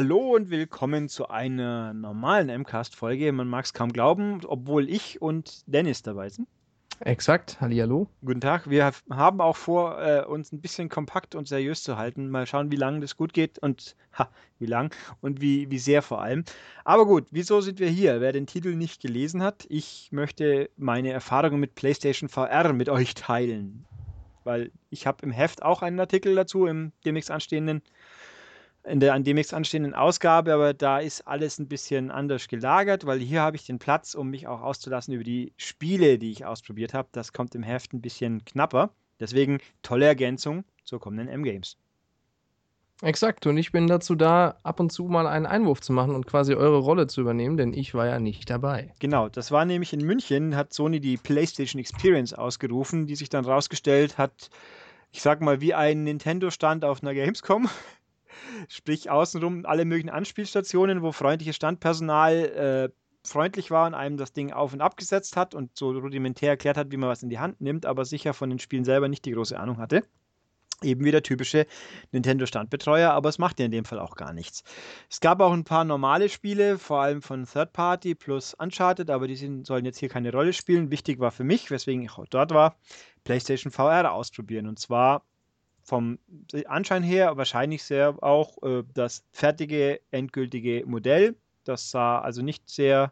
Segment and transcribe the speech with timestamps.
[0.00, 3.32] Hallo und willkommen zu einer normalen MCAST-Folge.
[3.32, 6.46] Man mag es kaum glauben, obwohl ich und Dennis dabei sind.
[7.00, 8.06] Exakt, hallihallo.
[8.24, 8.70] Guten Tag.
[8.70, 12.30] Wir haben auch vor, äh, uns ein bisschen kompakt und seriös zu halten.
[12.30, 16.00] Mal schauen, wie lange das gut geht und ha, wie lang und wie, wie sehr
[16.00, 16.44] vor allem.
[16.84, 18.20] Aber gut, wieso sind wir hier?
[18.20, 23.14] Wer den Titel nicht gelesen hat, ich möchte meine Erfahrungen mit PlayStation VR mit euch
[23.14, 23.84] teilen.
[24.44, 27.82] Weil ich habe im Heft auch einen Artikel dazu, im demnächst anstehenden
[28.88, 33.20] in der an demnächst anstehenden Ausgabe, aber da ist alles ein bisschen anders gelagert, weil
[33.20, 36.94] hier habe ich den Platz, um mich auch auszulassen über die Spiele, die ich ausprobiert
[36.94, 37.08] habe.
[37.12, 38.90] Das kommt im Heft ein bisschen knapper.
[39.20, 41.76] Deswegen tolle Ergänzung zur kommenden M-Games.
[43.00, 46.26] Exakt, und ich bin dazu da, ab und zu mal einen Einwurf zu machen und
[46.26, 48.92] quasi eure Rolle zu übernehmen, denn ich war ja nicht dabei.
[48.98, 53.44] Genau, das war nämlich in München, hat Sony die PlayStation Experience ausgerufen, die sich dann
[53.44, 54.50] rausgestellt hat,
[55.12, 57.68] ich sag mal, wie ein Nintendo-Stand auf einer Gamescom.
[58.68, 62.88] Sprich, außenrum alle möglichen Anspielstationen, wo freundliches Standpersonal äh,
[63.28, 66.90] freundlich war und einem das Ding auf und abgesetzt hat und so rudimentär erklärt hat,
[66.90, 69.32] wie man was in die Hand nimmt, aber sicher von den Spielen selber nicht die
[69.32, 70.04] große Ahnung hatte.
[70.80, 71.66] Eben wie der typische
[72.12, 74.62] Nintendo-Standbetreuer, aber es macht ja in dem Fall auch gar nichts.
[75.10, 79.26] Es gab auch ein paar normale Spiele, vor allem von Third Party plus Uncharted, aber
[79.26, 80.92] die sind, sollen jetzt hier keine Rolle spielen.
[80.92, 82.76] Wichtig war für mich, weswegen ich auch dort war,
[83.24, 84.68] PlayStation VR ausprobieren.
[84.68, 85.24] Und zwar
[85.88, 86.18] vom
[86.66, 91.34] Anschein her wahrscheinlich sehr auch äh, das fertige, endgültige Modell.
[91.64, 93.10] Das sah also nicht sehr,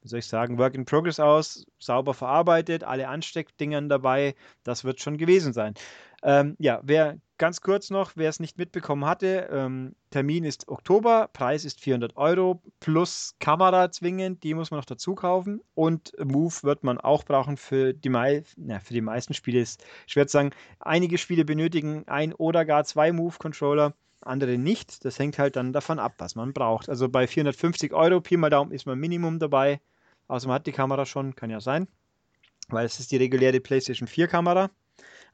[0.00, 4.34] wie soll ich sagen, Work in Progress aus, sauber verarbeitet, alle Ansteckdingern dabei.
[4.62, 5.74] Das wird schon gewesen sein.
[6.22, 11.28] Ähm, ja, wer ganz kurz noch, wer es nicht mitbekommen hatte, ähm, Termin ist Oktober,
[11.32, 16.54] Preis ist 400 Euro plus Kamera zwingend, die muss man noch dazu kaufen und Move
[16.62, 19.60] wird man auch brauchen für die, mei na, für die meisten Spiele.
[19.60, 20.50] Ist schwer zu sagen,
[20.80, 25.04] einige Spiele benötigen ein oder gar zwei Move-Controller, andere nicht.
[25.04, 26.88] Das hängt halt dann davon ab, was man braucht.
[26.88, 29.80] Also bei 450 Euro, Pi mal Daumen, ist man Minimum dabei.
[30.28, 31.86] Außer man hat die Kamera schon, kann ja sein,
[32.68, 34.70] weil es ist die reguläre PlayStation 4 Kamera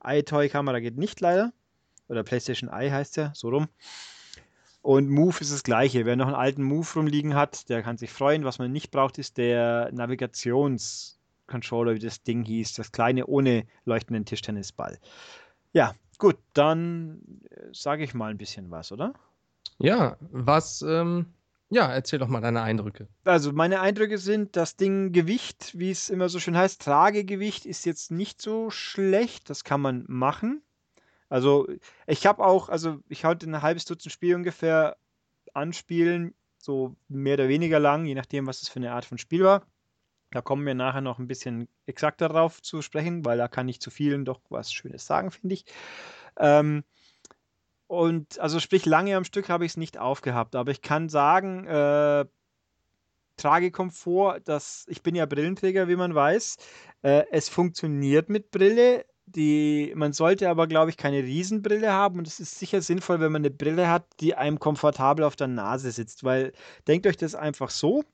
[0.04, 1.52] iToy-Kamera geht nicht leider.
[2.10, 3.68] Oder PlayStation Eye heißt ja, so rum.
[4.82, 6.06] Und Move ist das gleiche.
[6.06, 8.44] Wer noch einen alten Move rumliegen hat, der kann sich freuen.
[8.44, 12.74] Was man nicht braucht, ist der Navigationscontroller, wie das Ding hieß.
[12.74, 14.98] Das kleine ohne leuchtenden Tischtennisball.
[15.72, 19.14] Ja, gut, dann äh, sage ich mal ein bisschen was, oder?
[19.78, 21.26] Ja, was ähm,
[21.68, 23.06] ja, erzähl doch mal deine Eindrücke.
[23.24, 27.86] Also meine Eindrücke sind, das Ding Gewicht, wie es immer so schön heißt, Tragegewicht ist
[27.86, 29.48] jetzt nicht so schlecht.
[29.48, 30.62] Das kann man machen.
[31.30, 31.66] Also
[32.06, 34.96] ich habe auch, also ich halte ein halbes Dutzend Spiele ungefähr
[35.54, 39.44] anspielen, so mehr oder weniger lang, je nachdem, was es für eine Art von Spiel
[39.44, 39.66] war.
[40.30, 43.80] Da kommen wir nachher noch ein bisschen exakter drauf zu sprechen, weil da kann ich
[43.80, 45.64] zu vielen doch was Schönes sagen, finde ich.
[46.36, 46.84] Ähm,
[47.86, 51.66] und also sprich, lange am Stück habe ich es nicht aufgehabt, aber ich kann sagen,
[51.66, 52.24] äh,
[53.36, 56.58] Tragekomfort, dass ich bin ja Brillenträger, wie man weiß.
[57.02, 59.06] Äh, es funktioniert mit Brille.
[59.34, 63.30] Die, man sollte aber, glaube ich, keine Riesenbrille haben und es ist sicher sinnvoll, wenn
[63.30, 66.52] man eine Brille hat, die einem komfortabel auf der Nase sitzt, weil
[66.88, 68.04] denkt euch das einfach so.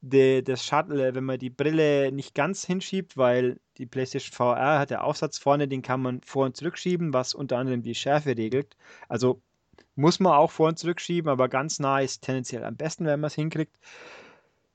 [0.00, 4.90] de, das Shuttle, wenn man die Brille nicht ganz hinschiebt, weil die PlayStation VR hat
[4.90, 8.76] der Aufsatz vorne, den kann man vor und zurückschieben, was unter anderem die Schärfe regelt.
[9.08, 9.42] Also
[9.94, 13.28] muss man auch vor und zurückschieben, aber ganz nah ist tendenziell am besten, wenn man
[13.28, 13.76] es hinkriegt.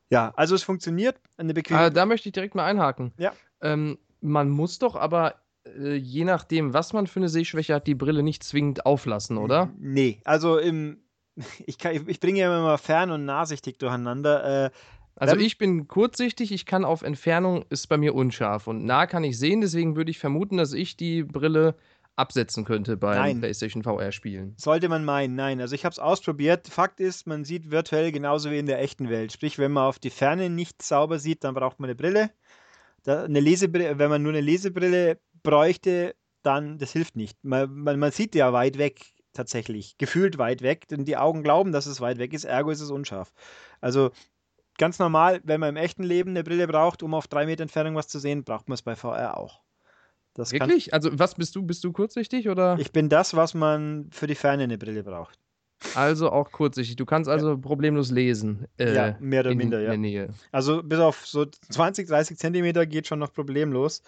[0.10, 1.20] Ja, also es funktioniert.
[1.38, 3.12] Eine bequeme ah, da möchte ich direkt mal einhaken.
[3.18, 3.34] Ja.
[3.62, 5.36] Ähm, man muss doch aber
[5.66, 9.72] äh, je nachdem, was man für eine Sehschwäche hat, die Brille nicht zwingend auflassen, oder?
[9.80, 10.98] Nee, also im,
[11.66, 14.66] ich, kann, ich bringe ja immer fern und nahsichtig durcheinander.
[14.66, 14.70] Äh,
[15.16, 18.68] also ich bin kurzsichtig, ich kann auf Entfernung, ist bei mir unscharf.
[18.68, 21.76] Und nah kann ich sehen, deswegen würde ich vermuten, dass ich die Brille
[22.16, 23.40] absetzen könnte beim nein.
[23.40, 24.56] PlayStation VR-Spielen.
[24.58, 25.60] Sollte man meinen, nein.
[25.60, 26.68] Also ich habe es ausprobiert.
[26.68, 29.32] Fakt ist, man sieht virtuell genauso wie in der echten Welt.
[29.34, 32.32] Sprich, wenn man auf die Ferne nicht sauber sieht, dann braucht man eine Brille.
[33.04, 37.44] Da, eine Lesebrille, wenn man nur eine Lesebrille bräuchte, dann das hilft nicht.
[37.44, 41.72] Man, man, man sieht ja weit weg tatsächlich, gefühlt weit weg, denn die Augen glauben,
[41.74, 43.34] dass es weit weg ist, ergo ist es unscharf.
[43.82, 44.12] Also
[44.78, 47.96] ganz normal, wenn man im echten Leben eine Brille braucht, um auf drei Meter Entfernung
[47.96, 49.62] was zu sehen, braucht man es bei VR auch.
[50.34, 50.94] Das Wirklich?
[50.94, 51.64] also was bist du?
[51.64, 52.78] Bist du kurzsichtig oder?
[52.78, 55.40] Ich bin das, was man für die Ferne eine Brille braucht.
[55.94, 56.96] Also auch kurzsichtig.
[56.98, 57.58] Du kannst also ja.
[57.58, 58.68] problemlos lesen.
[58.78, 59.96] Äh, ja, mehr oder minder, ja.
[59.96, 60.34] Nähe.
[60.52, 64.02] Also bis auf so 20, 30 Zentimeter geht schon noch problemlos.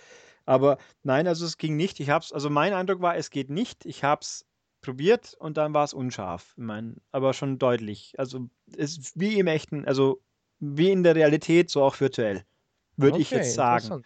[0.46, 2.00] Aber nein, also es ging nicht.
[2.00, 3.86] Ich hab's, also mein Eindruck war, es geht nicht.
[3.86, 4.46] Ich habe es
[4.82, 6.54] probiert und dann war es unscharf.
[6.56, 8.14] Ich mein, aber schon deutlich.
[8.18, 10.22] Also es ist wie im echten, also
[10.60, 12.44] wie in der Realität, so auch virtuell.
[12.96, 14.04] Würde okay, ich jetzt sagen.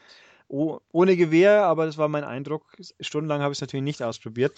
[0.47, 2.75] Oh, ohne Gewehr, aber das war mein Eindruck.
[2.99, 4.53] Stundenlang habe ich es natürlich nicht ausprobiert.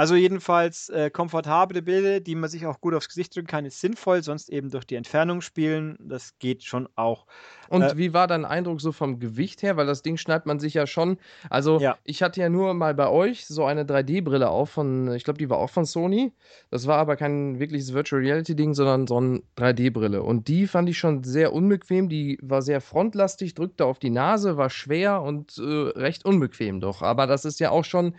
[0.00, 3.82] Also jedenfalls äh, komfortable Bilder, die man sich auch gut aufs Gesicht drücken kann, ist
[3.82, 7.26] sinnvoll, sonst eben durch die Entfernung spielen, das geht schon auch.
[7.68, 9.76] Und äh, wie war dein Eindruck so vom Gewicht her?
[9.76, 11.18] Weil das Ding schneidet man sich ja schon.
[11.50, 11.98] Also ja.
[12.02, 15.50] ich hatte ja nur mal bei euch so eine 3D-Brille auf von, ich glaube, die
[15.50, 16.32] war auch von Sony.
[16.70, 20.22] Das war aber kein wirkliches Virtual Reality-Ding, sondern so eine 3D-Brille.
[20.22, 22.08] Und die fand ich schon sehr unbequem.
[22.08, 27.02] Die war sehr frontlastig, drückte auf die Nase, war schwer und äh, recht unbequem doch.
[27.02, 28.14] Aber das ist ja auch schon,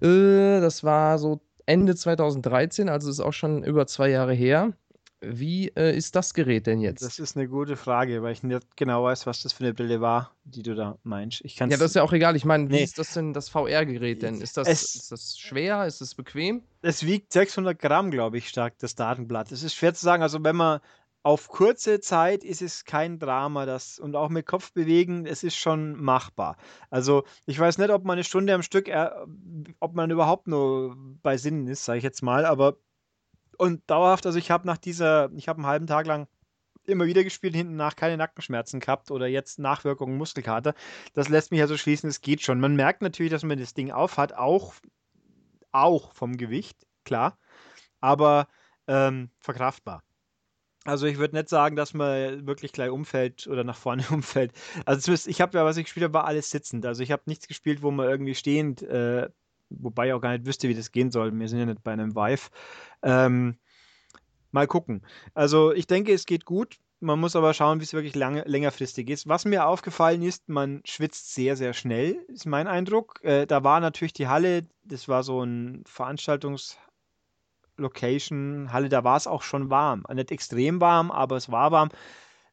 [0.00, 4.72] äh, das war so Ende 2013, also ist auch schon über zwei Jahre her.
[5.20, 7.02] Wie äh, ist das Gerät denn jetzt?
[7.02, 10.00] Das ist eine gute Frage, weil ich nicht genau weiß, was das für eine Brille
[10.00, 11.40] war, die du da meinst.
[11.44, 12.36] Ich ja, das ist ja auch egal.
[12.36, 12.84] Ich meine, wie nee.
[12.84, 14.40] ist das denn das VR-Gerät denn?
[14.40, 15.86] Ist das, es, ist das schwer?
[15.86, 16.62] Ist es bequem?
[16.82, 19.50] Es wiegt 600 Gramm, glaube ich, stark, das Datenblatt.
[19.50, 20.22] Es ist schwer zu sagen.
[20.22, 20.78] Also, wenn man
[21.22, 26.00] auf kurze Zeit ist es kein Drama, das und auch mit Kopfbewegen, es ist schon
[26.00, 26.56] machbar.
[26.90, 29.10] Also ich weiß nicht, ob man eine Stunde am Stück, äh,
[29.80, 32.76] ob man überhaupt nur bei Sinnen ist, sage ich jetzt mal, aber
[33.58, 36.28] und dauerhaft, also ich habe nach dieser, ich habe einen halben Tag lang
[36.84, 40.74] immer wieder gespielt, hinten nach keine Nackenschmerzen gehabt oder jetzt Nachwirkungen Muskelkater.
[41.12, 42.60] Das lässt mich also schließen, es geht schon.
[42.60, 44.74] Man merkt natürlich, dass man das Ding aufhat, auch,
[45.72, 47.38] auch vom Gewicht, klar,
[48.00, 48.48] aber
[48.86, 50.02] ähm, verkraftbar.
[50.88, 54.52] Also ich würde nicht sagen, dass man wirklich gleich umfällt oder nach vorne umfällt.
[54.86, 56.86] Also zumindest, ich habe ja, was ich gespielt habe, war alles sitzend.
[56.86, 59.28] Also ich habe nichts gespielt, wo man irgendwie stehend äh,
[59.70, 61.38] wobei ich auch gar nicht wüsste, wie das gehen soll.
[61.38, 62.48] Wir sind ja nicht bei einem Vive.
[63.02, 63.58] Ähm,
[64.50, 65.02] mal gucken.
[65.34, 66.78] Also ich denke, es geht gut.
[67.00, 69.28] Man muss aber schauen, wie es wirklich lange, längerfristig ist.
[69.28, 73.20] Was mir aufgefallen ist, man schwitzt sehr, sehr schnell, ist mein Eindruck.
[73.22, 75.84] Äh, da war natürlich die Halle, das war so ein
[77.78, 80.04] Veranstaltungslocation, Halle, da war es auch schon warm.
[80.12, 81.90] Nicht extrem warm, aber es war warm.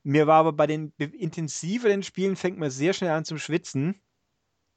[0.04, 4.02] Mir war aber bei den intensiveren Spielen fängt man sehr schnell an zu schwitzen.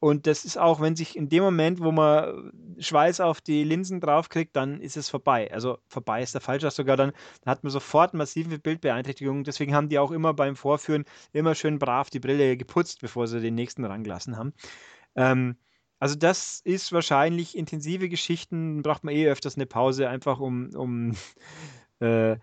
[0.00, 4.00] Und das ist auch, wenn sich in dem Moment, wo man Schweiß auf die Linsen
[4.00, 5.52] draufkriegt, dann ist es vorbei.
[5.52, 7.10] Also vorbei ist der falsche sogar dann,
[7.42, 9.42] dann hat man sofort massive Bildbeeinträchtigungen.
[9.42, 13.40] Deswegen haben die auch immer beim Vorführen immer schön brav die Brille geputzt, bevor sie
[13.40, 14.52] den nächsten rangelassen haben.
[15.16, 15.56] Ähm,
[15.98, 21.16] also das ist wahrscheinlich intensive Geschichten, braucht man eh öfters eine Pause, einfach um, um
[22.00, 22.36] äh,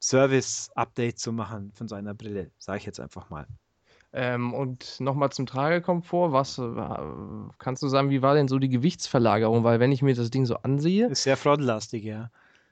[0.00, 3.46] Service-Update zu machen von seiner Brille, sage ich jetzt einfach mal.
[4.12, 8.70] Ähm, und nochmal zum Tragekomfort, was äh, kannst du sagen, wie war denn so die
[8.70, 9.64] Gewichtsverlagerung?
[9.64, 11.08] Weil wenn ich mir das Ding so ansehe.
[11.08, 12.30] Ist sehr frontlastig, ja.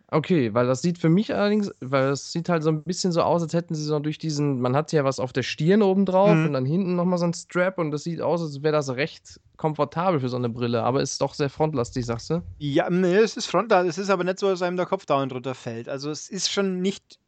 [0.08, 3.22] Okay, weil das sieht für mich allerdings, weil das sieht halt so ein bisschen so
[3.22, 6.06] aus, als hätten sie so durch diesen, man hat ja was auf der Stirn oben
[6.06, 6.46] drauf mhm.
[6.46, 9.40] und dann hinten nochmal so ein Strap und das sieht aus, als wäre das recht
[9.56, 12.42] komfortabel für so eine Brille, aber ist doch sehr frontlastig, sagst du?
[12.58, 15.32] Ja, nee, es ist frontlastig, es ist aber nicht so, dass einem der Kopf dauernd
[15.32, 15.88] runterfällt.
[15.88, 17.18] Also es ist schon nicht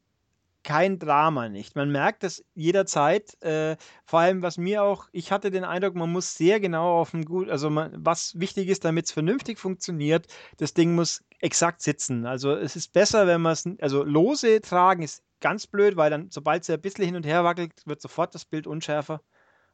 [0.68, 1.76] kein Drama nicht.
[1.76, 3.42] Man merkt das jederzeit.
[3.42, 7.12] Äh, vor allem, was mir auch, ich hatte den Eindruck, man muss sehr genau auf
[7.12, 10.26] dem gut, also man, was wichtig ist, damit es vernünftig funktioniert,
[10.58, 12.26] das Ding muss exakt sitzen.
[12.26, 16.30] Also es ist besser, wenn man es, also lose tragen ist ganz blöd, weil dann,
[16.30, 19.22] sobald es ein bisschen hin und her wackelt, wird sofort das Bild unschärfer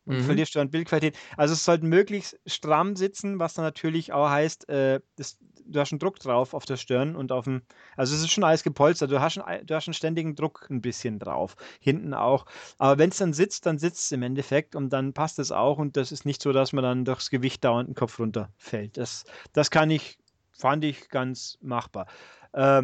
[0.06, 0.22] und mhm.
[0.22, 1.16] verlierst du an Bildqualität.
[1.36, 5.92] Also es sollte möglichst stramm sitzen, was dann natürlich auch heißt, äh, das, du hast
[5.92, 7.62] einen Druck drauf auf der Stirn und auf dem,
[7.96, 10.80] also es ist schon alles gepolstert, du hast, einen, du hast einen ständigen Druck ein
[10.80, 12.46] bisschen drauf, hinten auch.
[12.78, 15.78] Aber wenn es dann sitzt, dann sitzt es im Endeffekt und dann passt es auch
[15.78, 18.96] und das ist nicht so, dass man dann durchs Gewicht dauernd den Kopf runterfällt.
[18.96, 20.18] Das, das kann ich,
[20.52, 22.06] fand ich ganz machbar.
[22.52, 22.82] Äh,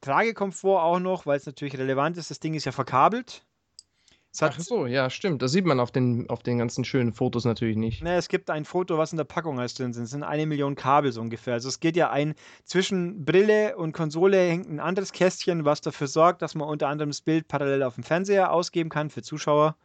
[0.00, 3.44] Tragekomfort auch noch, weil es natürlich relevant ist, das Ding ist ja verkabelt.
[4.40, 5.42] Ach so, ja, stimmt.
[5.42, 8.02] Das sieht man auf den, auf den ganzen schönen Fotos natürlich nicht.
[8.02, 10.04] Ne, es gibt ein Foto, was in der Packung als drin sind.
[10.04, 11.54] Es sind eine Million Kabel so ungefähr.
[11.54, 16.06] Also es geht ja ein, zwischen Brille und Konsole hängt ein anderes Kästchen, was dafür
[16.06, 19.76] sorgt, dass man unter anderem das Bild parallel auf dem Fernseher ausgeben kann, für Zuschauer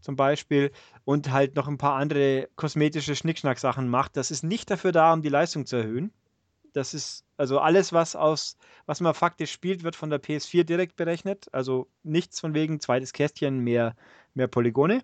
[0.00, 0.70] zum Beispiel.
[1.04, 4.16] Und halt noch ein paar andere kosmetische Schnickschnack-Sachen macht.
[4.16, 6.12] Das ist nicht dafür da, um die Leistung zu erhöhen.
[6.72, 10.96] Das ist, also alles, was aus, was man faktisch spielt, wird von der PS4 direkt
[10.96, 11.48] berechnet.
[11.52, 13.94] Also nichts von wegen zweites Kästchen, mehr,
[14.34, 15.02] mehr Polygone.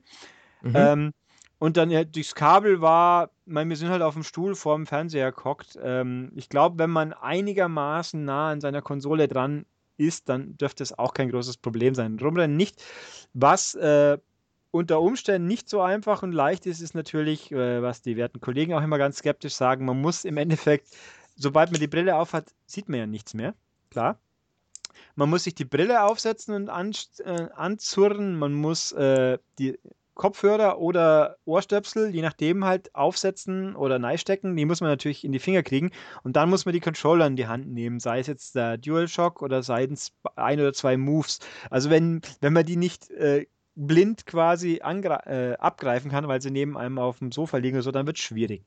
[0.63, 0.73] Mhm.
[0.75, 1.13] Ähm,
[1.59, 4.87] und dann ja, durchs Kabel war, mein, wir sind halt auf dem Stuhl vor dem
[4.87, 5.79] Fernseher gehockt.
[5.83, 9.65] Ähm, ich glaube, wenn man einigermaßen nah an seiner Konsole dran
[9.97, 12.19] ist, dann dürfte es auch kein großes Problem sein.
[12.21, 12.85] Rumrennen nicht.
[13.33, 14.19] Was äh,
[14.71, 18.75] unter Umständen nicht so einfach und leicht ist, ist natürlich, äh, was die werten Kollegen
[18.75, 20.89] auch immer ganz skeptisch sagen, man muss im Endeffekt,
[21.37, 23.55] sobald man die Brille aufhat, sieht man ja nichts mehr.
[23.91, 24.19] Klar.
[25.15, 26.93] Man muss sich die Brille aufsetzen und an,
[27.25, 28.39] äh, anzurren.
[28.39, 29.79] Man muss äh, die
[30.15, 34.57] Kopfhörer oder Ohrstöpsel, je nachdem halt aufsetzen oder neistecken.
[34.57, 35.91] Die muss man natürlich in die Finger kriegen.
[36.23, 39.43] Und dann muss man die Controller in die Hand nehmen, sei es jetzt der DualShock
[39.43, 41.41] oder sei es ein oder zwei Moves.
[41.71, 46.77] Also wenn, wenn man die nicht äh, blind quasi äh, abgreifen kann, weil sie neben
[46.77, 48.65] einem auf dem Sofa liegen oder so, dann wird es schwierig.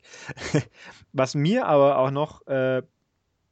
[1.12, 2.78] Was mir aber auch noch äh,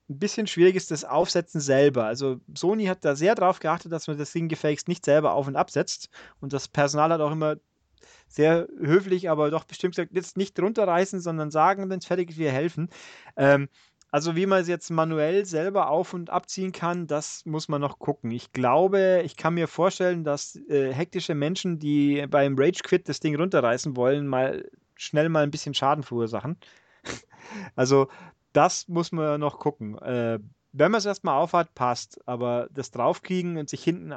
[0.09, 2.05] ein bisschen schwierig ist, das Aufsetzen selber.
[2.05, 5.47] Also Sony hat da sehr darauf geachtet, dass man das Ding gefälligst nicht selber auf
[5.49, 6.09] und absetzt.
[6.41, 7.57] Und das Personal hat auch immer
[8.29, 12.39] sehr höflich, aber doch bestimmt gesagt, jetzt nicht runterreißen, sondern sagen, wenn es fertig ist,
[12.39, 12.89] wir helfen.
[13.37, 13.69] Ähm,
[14.11, 17.99] also wie man es jetzt manuell selber auf und abziehen kann, das muss man noch
[17.99, 18.31] gucken.
[18.31, 23.21] Ich glaube, ich kann mir vorstellen, dass äh, hektische Menschen, die beim Rage Quit das
[23.21, 26.57] Ding runterreißen wollen, mal schnell mal ein bisschen Schaden verursachen.
[27.77, 28.09] also
[28.53, 29.99] das muss man noch gucken.
[29.99, 30.39] Äh,
[30.73, 32.21] wenn man es erstmal aufhat, passt.
[32.27, 34.13] Aber das draufkriegen und sich hinten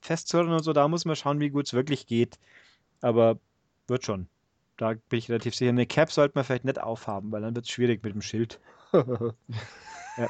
[0.00, 2.38] festzurren und so, da muss man schauen, wie gut es wirklich geht.
[3.00, 3.38] Aber
[3.86, 4.28] wird schon.
[4.76, 5.70] Da bin ich relativ sicher.
[5.70, 8.60] Eine Cap sollte man vielleicht nicht aufhaben, weil dann wird es schwierig mit dem Schild.
[8.92, 10.28] Ja.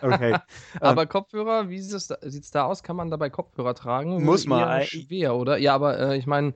[0.00, 0.36] Okay.
[0.80, 2.16] aber ähm, Kopfhörer, wie sieht es da,
[2.52, 2.82] da, aus?
[2.82, 4.22] Kann man dabei Kopfhörer tragen?
[4.24, 4.82] Muss man.
[4.84, 5.58] Schwer, oder?
[5.58, 6.54] Ja, aber äh, ich meine,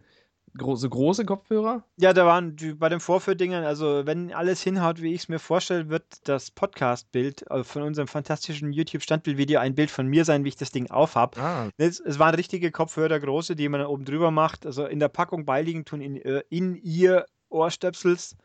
[0.57, 1.85] große, große Kopfhörer?
[1.97, 5.39] Ja, da waren die, bei den Vorführdingern, also wenn alles hinhaut, wie ich es mir
[5.39, 10.49] vorstelle, wird das Podcast-Bild äh, von unserem fantastischen YouTube-Standbild-Video ein Bild von mir sein, wie
[10.49, 11.39] ich das Ding aufhab.
[11.39, 11.69] Ah.
[11.77, 14.67] Es, es, waren richtige Kopfhörer, große, die man oben drüber macht.
[14.67, 18.37] Also in der Packung beiliegen tun in, äh, in ihr Ohrstöpsels.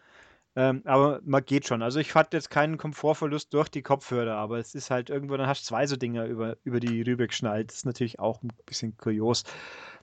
[0.56, 1.82] Ähm, aber man geht schon.
[1.82, 5.48] Also ich hatte jetzt keinen Komfortverlust durch die Kopfhörer, aber es ist halt irgendwo, dann
[5.48, 7.70] hast du zwei so Dinger über, über die Rübe geschnallt.
[7.70, 9.44] Das ist natürlich auch ein bisschen kurios.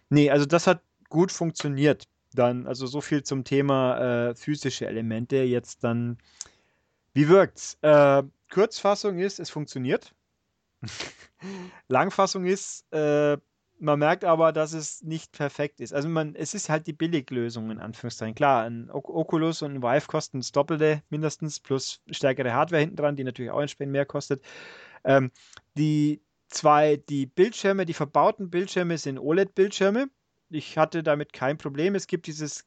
[0.09, 2.05] Nee, also das hat gut funktioniert.
[2.33, 5.37] Dann, also so viel zum Thema äh, physische Elemente.
[5.37, 6.19] Jetzt dann,
[7.12, 7.78] wie wirkt's?
[7.83, 10.14] Äh, Kurzfassung ist, es funktioniert.
[11.88, 13.37] Langfassung ist, äh,
[13.80, 15.92] man merkt aber, dass es nicht perfekt ist.
[15.92, 18.35] Also man, es ist halt die Billiglösung in Anführungszeichen.
[18.35, 23.16] Klar, ein Oculus und ein Vive kosten das Doppelte mindestens, plus stärkere Hardware hinten dran,
[23.16, 24.42] die natürlich auch entsprechend mehr kostet.
[25.04, 25.30] Ähm,
[25.76, 30.08] die zwei, die Bildschirme, die verbauten Bildschirme sind OLED-Bildschirme
[30.50, 31.94] ich hatte damit kein Problem.
[31.94, 32.66] Es gibt dieses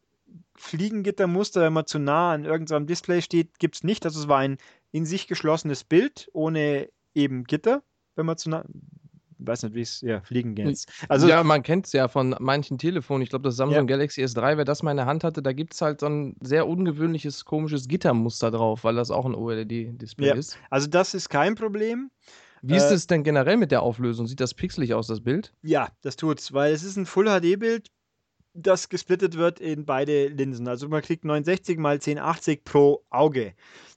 [0.55, 4.05] Fliegengittermuster, wenn man zu nah an irgendeinem Display steht, gibt es nicht.
[4.05, 4.57] Also es war ein
[4.91, 7.83] in sich geschlossenes Bild ohne eben Gitter,
[8.15, 8.65] wenn man zu nah.
[9.43, 10.85] Weiß nicht, wie es ja fliegen geht.
[11.09, 13.23] Also, ja, man kennt es ja von manchen Telefonen.
[13.23, 13.95] Ich glaube, das Samsung ja.
[13.95, 16.35] Galaxy S3, wer das mal in der Hand hatte, da gibt es halt so ein
[16.41, 20.35] sehr ungewöhnliches, komisches Gittermuster drauf, weil das auch ein OLED-Display ja.
[20.35, 20.57] ist.
[20.69, 22.11] Also, das ist kein Problem.
[22.61, 24.27] Wie ist äh, es denn generell mit der Auflösung?
[24.27, 25.53] Sieht das pixelig aus, das Bild?
[25.63, 27.89] Ja, das tut's, weil es ist ein Full-HD-Bild,
[28.53, 30.67] das gesplittet wird in beide Linsen.
[30.67, 33.53] Also man kriegt 69 x 1080 pro Auge.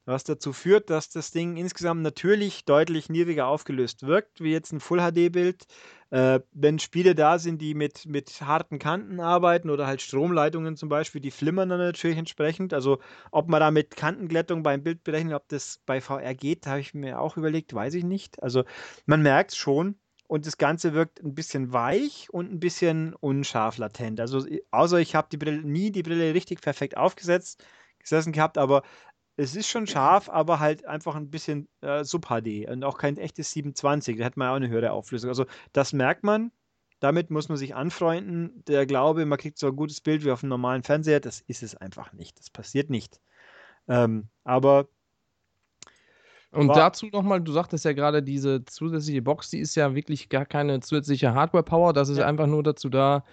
[0.06, 4.80] Was dazu führt, dass das Ding insgesamt natürlich deutlich niedriger aufgelöst wirkt, wie jetzt ein
[4.80, 5.64] Full-HD-Bild.
[6.10, 10.90] Äh, wenn Spiele da sind, die mit, mit harten Kanten arbeiten oder halt Stromleitungen zum
[10.90, 12.74] Beispiel, die flimmern dann natürlich entsprechend.
[12.74, 12.98] Also
[13.30, 16.92] ob man da mit Kantenglättung beim Bild berechnet, ob das bei VR geht, habe ich
[16.92, 18.42] mir auch überlegt, weiß ich nicht.
[18.42, 18.64] Also
[19.06, 19.98] man merkt es schon.
[20.26, 24.20] Und das Ganze wirkt ein bisschen weich und ein bisschen unscharf latent.
[24.20, 27.62] Also außer ich habe die Brille nie die Brille richtig perfekt aufgesetzt
[28.04, 28.82] gesessen gehabt, aber
[29.36, 33.50] es ist schon scharf, aber halt einfach ein bisschen äh, Sub-HD und auch kein echtes
[33.52, 34.18] 720.
[34.18, 35.28] Da hat man auch eine höhere Auflösung.
[35.30, 36.52] Also das merkt man.
[37.00, 38.64] Damit muss man sich anfreunden.
[38.66, 41.62] Der Glaube, man kriegt so ein gutes Bild wie auf einem normalen Fernseher, das ist
[41.62, 42.38] es einfach nicht.
[42.38, 43.20] Das passiert nicht.
[43.88, 44.88] Ähm, aber
[46.54, 50.28] und War dazu nochmal, du sagtest ja gerade, diese zusätzliche Box, die ist ja wirklich
[50.28, 51.92] gar keine zusätzliche Hardware-Power.
[51.92, 52.26] Das ist ja.
[52.26, 53.24] einfach nur dazu da.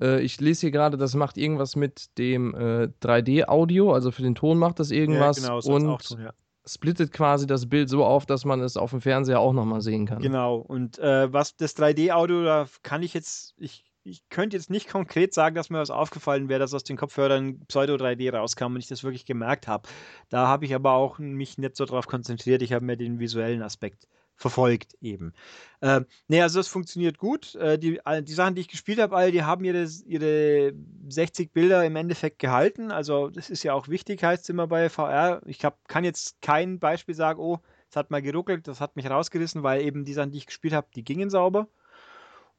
[0.00, 4.34] Äh, ich lese hier gerade, das macht irgendwas mit dem äh, 3D-Audio, also für den
[4.34, 5.42] Ton macht das irgendwas.
[5.42, 6.32] Ja, genau, und tun, ja.
[6.64, 10.06] splittet quasi das Bild so auf, dass man es auf dem Fernseher auch nochmal sehen
[10.06, 10.22] kann.
[10.22, 10.56] Genau.
[10.56, 15.34] Und äh, was das 3D-Audio, da kann ich jetzt, ich ich könnte jetzt nicht konkret
[15.34, 18.88] sagen, dass mir was aufgefallen wäre, dass aus den Kopfhörern Pseudo 3D rauskam und ich
[18.88, 19.88] das wirklich gemerkt habe.
[20.28, 22.62] Da habe ich aber auch mich nicht so drauf konzentriert.
[22.62, 24.08] Ich habe mir den visuellen Aspekt
[24.40, 25.34] verfolgt eben.
[25.82, 27.54] Äh, ne, also das funktioniert gut.
[27.56, 30.72] Äh, die, die Sachen, die ich gespielt habe, all die haben ihre, ihre
[31.08, 32.90] 60 Bilder im Endeffekt gehalten.
[32.90, 35.42] Also das ist ja auch wichtig, heißt es immer bei VR.
[35.44, 37.58] Ich hab, kann jetzt kein Beispiel sagen, oh,
[37.90, 40.72] es hat mal geruckelt, das hat mich rausgerissen, weil eben die Sachen, die ich gespielt
[40.72, 41.68] habe, die gingen sauber.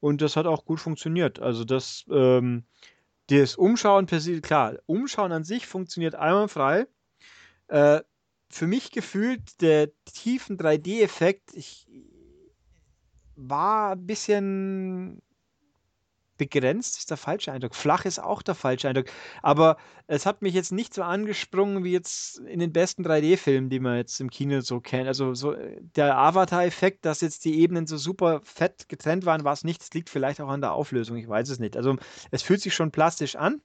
[0.02, 1.38] Und das hat auch gut funktioniert.
[1.38, 2.64] Also das, ähm,
[3.28, 6.88] das Umschauen per se, klar, Umschauen an sich funktioniert einwandfrei.
[7.68, 8.00] Äh,
[8.50, 11.86] für mich gefühlt der tiefen 3D-Effekt, ich,
[13.36, 15.22] war ein bisschen
[16.38, 17.74] begrenzt ist der falsche Eindruck.
[17.74, 19.06] Flach ist auch der falsche Eindruck.
[19.42, 23.80] Aber es hat mich jetzt nicht so angesprungen wie jetzt in den besten 3D-Filmen, die
[23.80, 25.08] man jetzt im Kino so kennt.
[25.08, 25.54] Also so
[25.96, 29.82] der Avatar-Effekt, dass jetzt die Ebenen so super fett getrennt waren, war es nicht.
[29.82, 31.76] Es liegt vielleicht auch an der Auflösung, ich weiß es nicht.
[31.76, 31.96] Also
[32.30, 33.62] es fühlt sich schon plastisch an.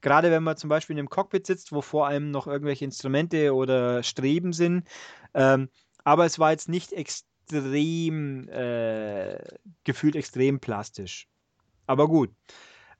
[0.00, 3.54] Gerade wenn man zum Beispiel in einem Cockpit sitzt, wo vor allem noch irgendwelche Instrumente
[3.54, 4.88] oder Streben sind.
[5.34, 5.68] Ähm,
[6.04, 9.38] aber es war jetzt nicht extrem, äh,
[9.84, 11.28] gefühlt extrem plastisch.
[11.90, 12.30] Aber gut.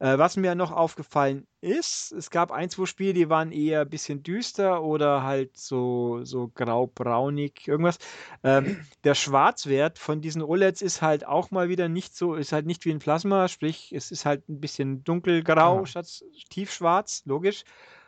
[0.00, 3.88] Äh, was mir noch aufgefallen ist, es gab ein, zwei Spiele, die waren eher ein
[3.88, 7.98] bisschen düster oder halt so, so grau-braunig, irgendwas.
[8.42, 12.66] Ähm, der Schwarzwert von diesen OLEDs ist halt auch mal wieder nicht so, ist halt
[12.66, 15.86] nicht wie ein Plasma, sprich, es ist halt ein bisschen dunkelgrau ja.
[15.86, 17.62] statt tiefschwarz, logisch.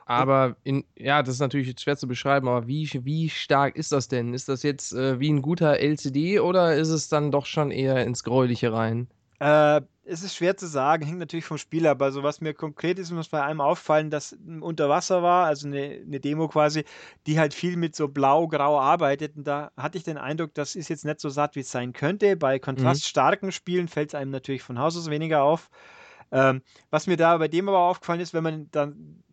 [0.04, 4.08] Aber in, ja, das ist natürlich schwer zu beschreiben, aber wie, wie stark ist das
[4.08, 4.34] denn?
[4.34, 8.04] Ist das jetzt äh, wie ein guter LCD oder ist es dann doch schon eher
[8.04, 9.06] ins Gräuliche rein?
[9.42, 12.00] Äh, es ist schwer zu sagen, hängt natürlich vom Spiel ab.
[12.00, 16.00] Also was mir konkret ist, muss bei einem auffallen, dass unter Wasser war, also eine,
[16.06, 16.84] eine Demo quasi,
[17.26, 19.36] die halt viel mit so blau-grau arbeitet.
[19.36, 21.92] Und da hatte ich den Eindruck, das ist jetzt nicht so satt, wie es sein
[21.92, 22.36] könnte.
[22.36, 23.52] Bei kontraststarken mhm.
[23.52, 25.70] Spielen fällt es einem natürlich von Haus aus weniger auf.
[26.30, 29.24] Ähm, was mir da bei dem aber aufgefallen ist, wenn man dann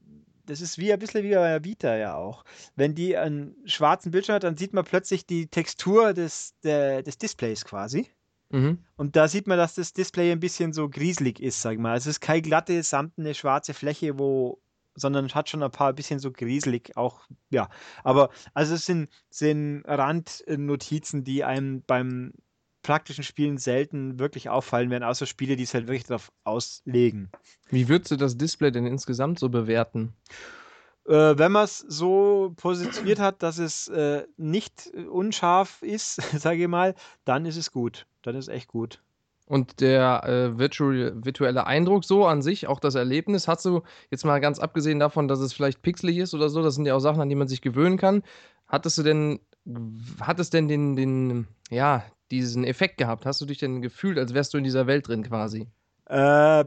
[0.48, 2.44] das ist wie ein bisschen wie bei Vita ja auch.
[2.76, 7.20] Wenn die einen schwarzen Bildschirm hat, dann sieht man plötzlich die Textur des, der, des
[7.20, 8.10] Displays quasi.
[8.50, 8.80] Mhm.
[8.96, 11.92] Und da sieht man, dass das Display ein bisschen so grieselig ist, sag ich mal.
[11.92, 14.60] Also es ist keine glatte, samtene, schwarze Fläche, wo,
[14.96, 17.70] sondern es hat schon ein paar bisschen so grieselig auch, ja.
[18.04, 22.34] Aber also es sind, sind Randnotizen, die einem beim
[22.82, 27.30] praktischen Spielen selten wirklich auffallen werden, außer Spiele, die es halt wirklich darauf auslegen.
[27.70, 30.14] Wie würdest du das Display denn insgesamt so bewerten?
[31.10, 36.68] Äh, wenn man es so positioniert hat, dass es äh, nicht unscharf ist, sage ich
[36.70, 39.02] mal, dann ist es gut dann ist echt gut.
[39.46, 43.82] Und der äh, virtual, virtuelle Eindruck so an sich, auch das Erlebnis, hast du
[44.12, 46.94] jetzt mal ganz abgesehen davon, dass es vielleicht pixelig ist oder so, das sind ja
[46.94, 48.22] auch Sachen, an die man sich gewöhnen kann.
[48.68, 49.40] Hattest du denn,
[50.22, 53.26] hat es denn den, den, ja, diesen Effekt gehabt?
[53.26, 55.68] Hast du dich denn gefühlt, als wärst du in dieser Welt drin quasi?
[56.06, 56.66] Äh,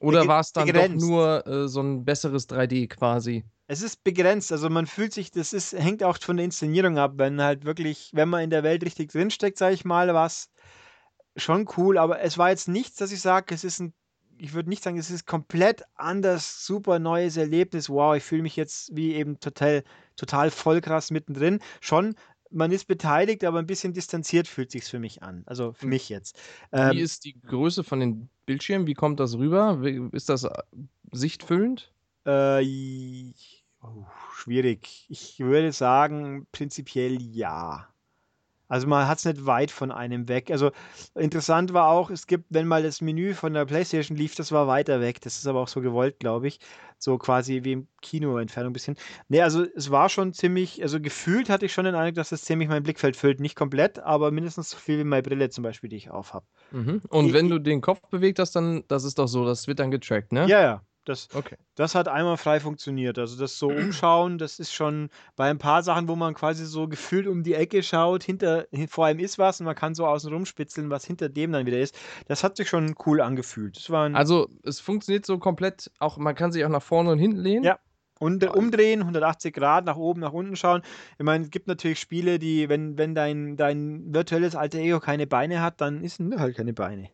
[0.00, 1.02] oder war es dann begrenzt.
[1.02, 3.44] doch nur äh, so ein besseres 3D quasi?
[3.66, 7.14] Es ist begrenzt, also man fühlt sich, das ist, hängt auch von der Inszenierung ab,
[7.16, 10.50] wenn halt wirklich, wenn man in der Welt richtig drinsteckt, sage ich mal, war es
[11.36, 13.94] schon cool, aber es war jetzt nichts, dass ich sage, es ist ein,
[14.36, 18.56] ich würde nicht sagen, es ist komplett anders, super neues Erlebnis, wow, ich fühle mich
[18.56, 19.82] jetzt wie eben total,
[20.16, 21.60] total voll krass mittendrin.
[21.80, 22.16] Schon
[22.54, 25.42] man ist beteiligt, aber ein bisschen distanziert fühlt sich für mich an.
[25.46, 25.88] Also für hm.
[25.90, 26.38] mich jetzt.
[26.72, 28.86] Ähm, Wie ist die Größe von den Bildschirmen?
[28.86, 29.80] Wie kommt das rüber?
[30.12, 30.50] Ist das äh,
[31.12, 31.92] sichtfüllend?
[32.26, 33.32] Äh,
[33.82, 35.06] oh, schwierig.
[35.08, 37.88] Ich würde sagen, prinzipiell ja.
[38.74, 40.50] Also man hat es nicht weit von einem weg.
[40.50, 40.72] Also
[41.14, 44.66] interessant war auch, es gibt, wenn mal das Menü von der Playstation lief, das war
[44.66, 45.20] weiter weg.
[45.20, 46.58] Das ist aber auch so gewollt, glaube ich.
[46.98, 48.96] So quasi wie im Kino-Entfernung ein bisschen.
[49.28, 52.42] Nee, also es war schon ziemlich, also gefühlt hatte ich schon den Eindruck, dass es
[52.42, 53.38] ziemlich mein Blickfeld füllt.
[53.38, 56.44] Nicht komplett, aber mindestens so viel wie meine Brille zum Beispiel, die ich aufhab.
[56.72, 57.00] Mhm.
[57.10, 59.78] Und ich, wenn du den Kopf bewegt hast, dann, das ist doch so, das wird
[59.78, 60.48] dann getrackt, ne?
[60.48, 60.82] Ja, ja.
[61.04, 61.56] Das, okay.
[61.74, 63.18] das hat einmal frei funktioniert.
[63.18, 66.88] Also das so umschauen, das ist schon bei ein paar Sachen, wo man quasi so
[66.88, 70.32] gefühlt um die Ecke schaut, hinter, vor einem ist was und man kann so außen
[70.32, 71.96] rumspitzeln, was hinter dem dann wieder ist.
[72.26, 73.76] Das hat sich schon cool angefühlt.
[74.14, 77.64] also es funktioniert so komplett, auch man kann sich auch nach vorne und hinten lehnen.
[77.64, 77.78] Ja.
[78.20, 80.82] Und umdrehen, 180 Grad, nach oben, nach unten schauen.
[81.18, 85.26] Ich meine, es gibt natürlich Spiele, die, wenn, wenn dein, dein virtuelles alter Ego keine
[85.26, 87.10] Beine hat, dann ist halt keine Beine.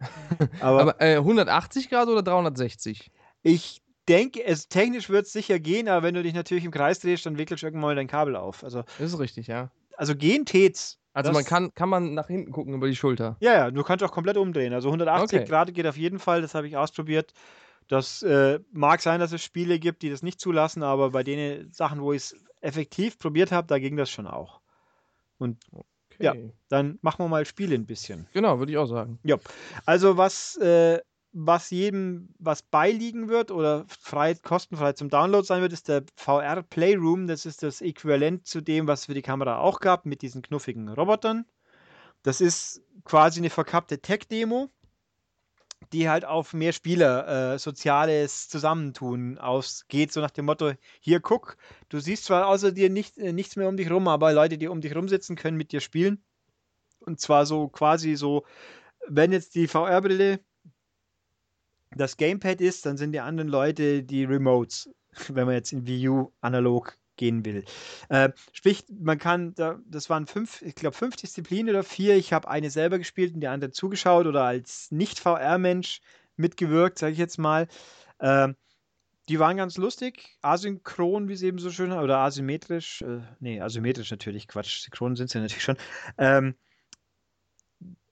[0.60, 3.10] Aber, Aber äh, 180 Grad oder 360?
[3.42, 6.98] Ich denke, es technisch wird es sicher gehen, aber wenn du dich natürlich im Kreis
[7.00, 8.64] drehst, dann wickelst du irgendwann mal dein Kabel auf.
[8.64, 9.70] Also, das ist richtig, ja.
[9.96, 10.98] Also gehen tät's.
[11.12, 13.36] Also man kann, kann man nach hinten gucken über die Schulter.
[13.40, 14.72] Ja, ja, du kannst auch komplett umdrehen.
[14.72, 15.48] Also 180 okay.
[15.48, 17.32] Grad geht auf jeden Fall, das habe ich ausprobiert.
[17.88, 21.72] Das äh, mag sein, dass es Spiele gibt, die das nicht zulassen, aber bei den
[21.72, 24.60] Sachen, wo ich es effektiv probiert habe, da ging das schon auch.
[25.38, 25.84] Und okay.
[26.20, 26.34] ja,
[26.68, 28.28] dann machen wir mal Spiele ein bisschen.
[28.32, 29.18] Genau, würde ich auch sagen.
[29.24, 29.38] Ja,
[29.86, 31.00] also was äh,
[31.32, 36.62] was jedem was beiliegen wird oder frei, kostenfrei zum Download sein wird, ist der VR
[36.62, 37.26] Playroom.
[37.26, 40.88] Das ist das Äquivalent zu dem, was für die Kamera auch gab, mit diesen knuffigen
[40.88, 41.46] Robotern.
[42.22, 44.68] Das ist quasi eine verkappte Tech-Demo,
[45.92, 51.56] die halt auf mehr Spieler äh, soziales Zusammentun ausgeht, so nach dem Motto: Hier, guck,
[51.88, 54.68] du siehst zwar außer dir nicht, äh, nichts mehr um dich rum, aber Leute, die
[54.68, 56.22] um dich rum sitzen, können mit dir spielen.
[57.00, 58.44] Und zwar so quasi so,
[59.08, 60.40] wenn jetzt die VR-Brille
[61.94, 64.90] das Gamepad ist, dann sind die anderen Leute die Remotes,
[65.28, 67.64] wenn man jetzt in Wii U analog gehen will.
[68.08, 72.16] Äh, sprich, man kann, da, das waren fünf, ich glaube fünf Disziplinen oder vier.
[72.16, 76.00] Ich habe eine selber gespielt und die andere zugeschaut oder als Nicht-VR-Mensch
[76.36, 77.68] mitgewirkt, sage ich jetzt mal.
[78.18, 78.48] Äh,
[79.28, 83.02] die waren ganz lustig, asynchron, wie sie eben so schön, oder asymmetrisch.
[83.02, 85.76] Äh, nee, asymmetrisch natürlich, Quatsch, synchron sind sie natürlich schon.
[86.18, 86.54] Ähm,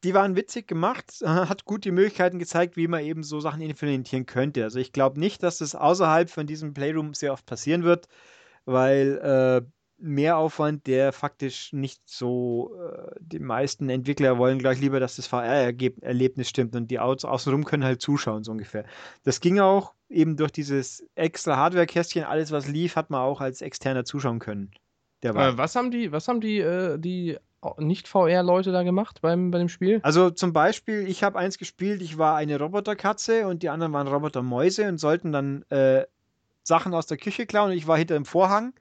[0.05, 4.27] die waren witzig gemacht, hat gut die Möglichkeiten gezeigt, wie man eben so Sachen implementieren
[4.27, 4.65] könnte.
[4.65, 8.07] Also ich glaube nicht, dass das außerhalb von diesem Playroom sehr oft passieren wird,
[8.65, 9.19] weil
[9.65, 9.69] äh,
[10.01, 16.49] Mehraufwand, der faktisch nicht so, äh, die meisten Entwickler wollen gleich lieber, dass das VR-Erlebnis
[16.49, 18.85] stimmt und die Autos außenrum können halt zuschauen, so ungefähr.
[19.25, 23.61] Das ging auch eben durch dieses extra Hardware-Kästchen, alles was lief, hat man auch als
[23.61, 24.71] externer zuschauen können.
[25.23, 27.37] Äh, was haben die, was haben die, äh, die
[27.79, 30.01] nicht-VR-Leute da gemacht beim, bei dem Spiel?
[30.03, 34.07] Also zum Beispiel, ich habe eins gespielt, ich war eine Roboterkatze und die anderen waren
[34.07, 36.05] Robotermäuse und sollten dann äh,
[36.63, 38.75] Sachen aus der Küche klauen und ich war hinter dem Vorhang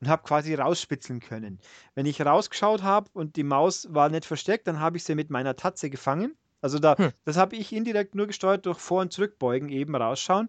[0.00, 1.60] und habe quasi rausspitzeln können.
[1.94, 5.30] Wenn ich rausgeschaut habe und die Maus war nicht versteckt, dann habe ich sie mit
[5.30, 6.34] meiner Tatze gefangen.
[6.60, 7.10] Also da, hm.
[7.24, 10.48] das habe ich indirekt nur gesteuert durch Vor- und Zurückbeugen eben rausschauen.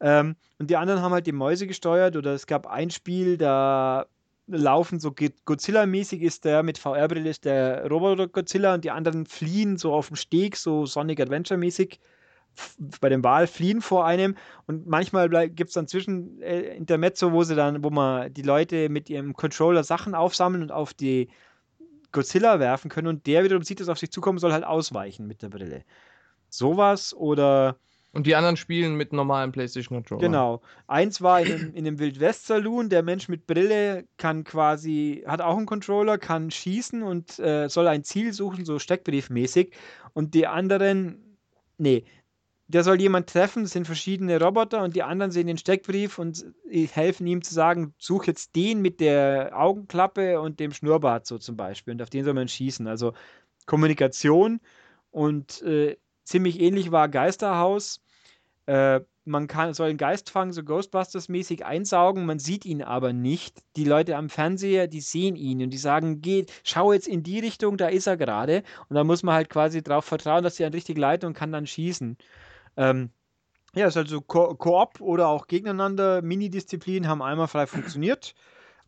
[0.00, 4.06] Ähm, und die anderen haben halt die Mäuse gesteuert oder es gab ein Spiel, da
[4.46, 9.76] laufen so Godzilla-mäßig ist der mit VR-Brille ist der Roboter Godzilla und die anderen fliehen
[9.76, 11.98] so auf dem Steg, so Sonic Adventure-mäßig
[13.00, 17.42] bei dem Wal fliehen vor einem und manchmal gibt es dann zwischen äh, Intermezzo, wo
[17.42, 21.28] sie dann, wo man die Leute mit ihrem Controller Sachen aufsammeln und auf die
[22.12, 25.42] Godzilla werfen können und der wiederum sieht, dass auf sich zukommen soll, halt ausweichen mit
[25.42, 25.84] der Brille.
[26.48, 27.76] Sowas oder
[28.16, 30.22] und die anderen spielen mit normalen PlayStation Controller.
[30.22, 30.62] Genau.
[30.86, 32.88] Eins war in einem, in einem Wildwest-Saloon.
[32.88, 37.86] Der Mensch mit Brille kann quasi, hat auch einen Controller, kann schießen und äh, soll
[37.88, 39.74] ein Ziel suchen, so Steckbriefmäßig.
[40.14, 41.38] Und die anderen,
[41.76, 42.04] nee,
[42.68, 46.42] der soll jemand treffen, das sind verschiedene Roboter und die anderen sehen den Steckbrief und
[46.70, 51.58] helfen ihm zu sagen, such jetzt den mit der Augenklappe und dem Schnurrbart so zum
[51.58, 52.86] Beispiel und auf den soll man schießen.
[52.88, 53.12] Also
[53.66, 54.60] Kommunikation
[55.10, 58.00] und äh, ziemlich ähnlich war Geisterhaus.
[58.66, 63.58] Äh, man kann, soll einen Geist fangen, so Ghostbusters-mäßig einsaugen, man sieht ihn aber nicht.
[63.74, 67.40] Die Leute am Fernseher, die sehen ihn und die sagen, geh, schau jetzt in die
[67.40, 68.62] Richtung, da ist er gerade.
[68.88, 71.66] Und da muss man halt quasi darauf vertrauen, dass er richtig leitet und kann dann
[71.66, 72.16] schießen.
[72.76, 73.10] Ähm,
[73.74, 76.22] ja, ist also Ko Koop oder auch gegeneinander.
[76.22, 78.34] Mini-Disziplinen haben einmal frei funktioniert.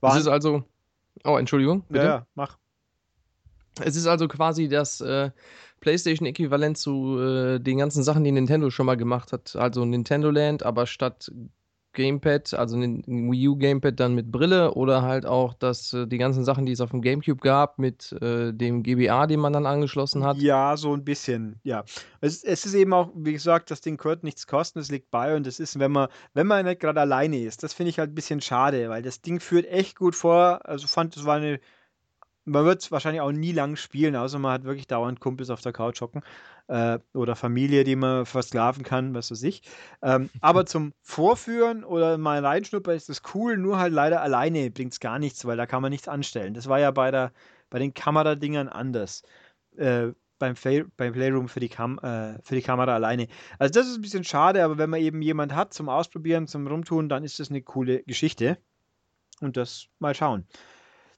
[0.01, 0.65] Es ist also.
[1.25, 1.85] Oh, Entschuldigung.
[1.89, 2.05] Bitte?
[2.05, 2.59] Ja, ja, mach.
[3.81, 5.01] Es ist also quasi das.
[5.01, 5.31] Äh,
[5.81, 9.57] PlayStation-Äquivalent zu äh, den ganzen Sachen, die Nintendo schon mal gemacht hat.
[9.57, 11.31] Also Nintendo Land, aber statt
[11.99, 16.19] Gamepad, also ein Wii U Gamepad dann mit Brille oder halt auch das, äh, die
[16.19, 19.67] ganzen Sachen, die es auf dem Gamecube gab, mit äh, dem GBA, den man dann
[19.67, 20.37] angeschlossen hat.
[20.37, 21.85] Ja, so ein bisschen, ja.
[22.21, 25.35] Es, es, ist eben auch, wie gesagt, das Ding könnte nichts kosten, es liegt bei
[25.35, 28.13] und es ist, wenn man, wenn man nicht gerade alleine ist, das finde ich halt
[28.13, 30.61] ein bisschen schade, weil das Ding führt echt gut vor.
[30.65, 31.59] Also fand, es war eine
[32.49, 35.61] man wird es wahrscheinlich auch nie lang spielen, außer man hat wirklich dauernd Kumpels auf
[35.61, 36.23] der Couch hocken
[36.69, 39.63] äh, oder Familie, die man versklaven kann, was weiß ich.
[40.03, 44.93] Ähm, aber zum Vorführen oder mal reinschnuppern ist das cool, nur halt leider alleine bringt
[44.93, 46.55] es gar nichts, weil da kann man nichts anstellen.
[46.55, 47.33] Das war ja bei, der,
[47.71, 49.23] bei den Kameradingern anders.
[49.77, 50.09] Äh,
[50.39, 53.27] beim, Play, beim Playroom für die, Kam äh, für die Kamera alleine.
[53.59, 56.67] Also das ist ein bisschen schade, aber wenn man eben jemand hat zum Ausprobieren, zum
[56.67, 58.59] Rumtun, dann ist das eine coole Geschichte.
[59.41, 60.47] Und das mal schauen.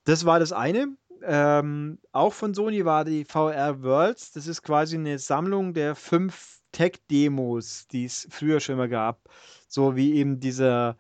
[0.04, 0.88] Das war das eine
[1.24, 4.32] ähm, auch von Sony war die VR Worlds.
[4.32, 9.28] Das ist quasi eine Sammlung der fünf Tech-Demos, die es früher schon immer gab.
[9.68, 10.96] So wie eben dieser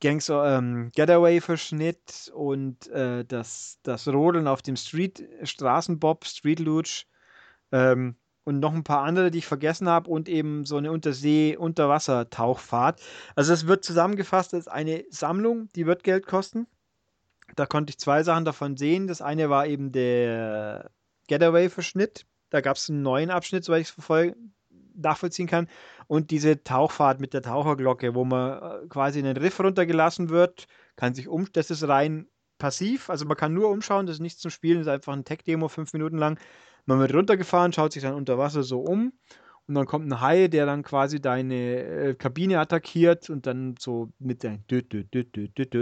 [0.00, 7.04] Gangs ähm, Getaway-Verschnitt und äh, das, das Rodeln auf dem Street, Straßenbob, Street Luge
[7.72, 13.00] ähm, und noch ein paar andere, die ich vergessen habe und eben so eine Untersee-Unterwasser-Tauchfahrt.
[13.34, 16.66] Also es wird zusammengefasst als eine Sammlung, die wird Geld kosten.
[17.54, 19.06] Da konnte ich zwei Sachen davon sehen.
[19.06, 20.90] Das eine war eben der
[21.28, 22.26] Getaway-Verschnitt.
[22.50, 24.34] Da gab es einen neuen Abschnitt, soweit ich es
[24.94, 25.68] nachvollziehen kann.
[26.06, 30.66] Und diese Tauchfahrt mit der Taucherglocke, wo man äh, quasi in den Riff runtergelassen wird,
[30.96, 31.48] kann sich um.
[31.52, 34.86] Das ist rein passiv, also man kann nur umschauen, das ist nichts zum Spielen, das
[34.86, 36.38] ist einfach ein Tech-Demo, fünf Minuten lang.
[36.86, 39.12] Man wird runtergefahren, schaut sich dann unter Wasser so um
[39.66, 44.10] und dann kommt ein Hai, der dann quasi deine äh, Kabine attackiert und dann so
[44.18, 44.58] mit der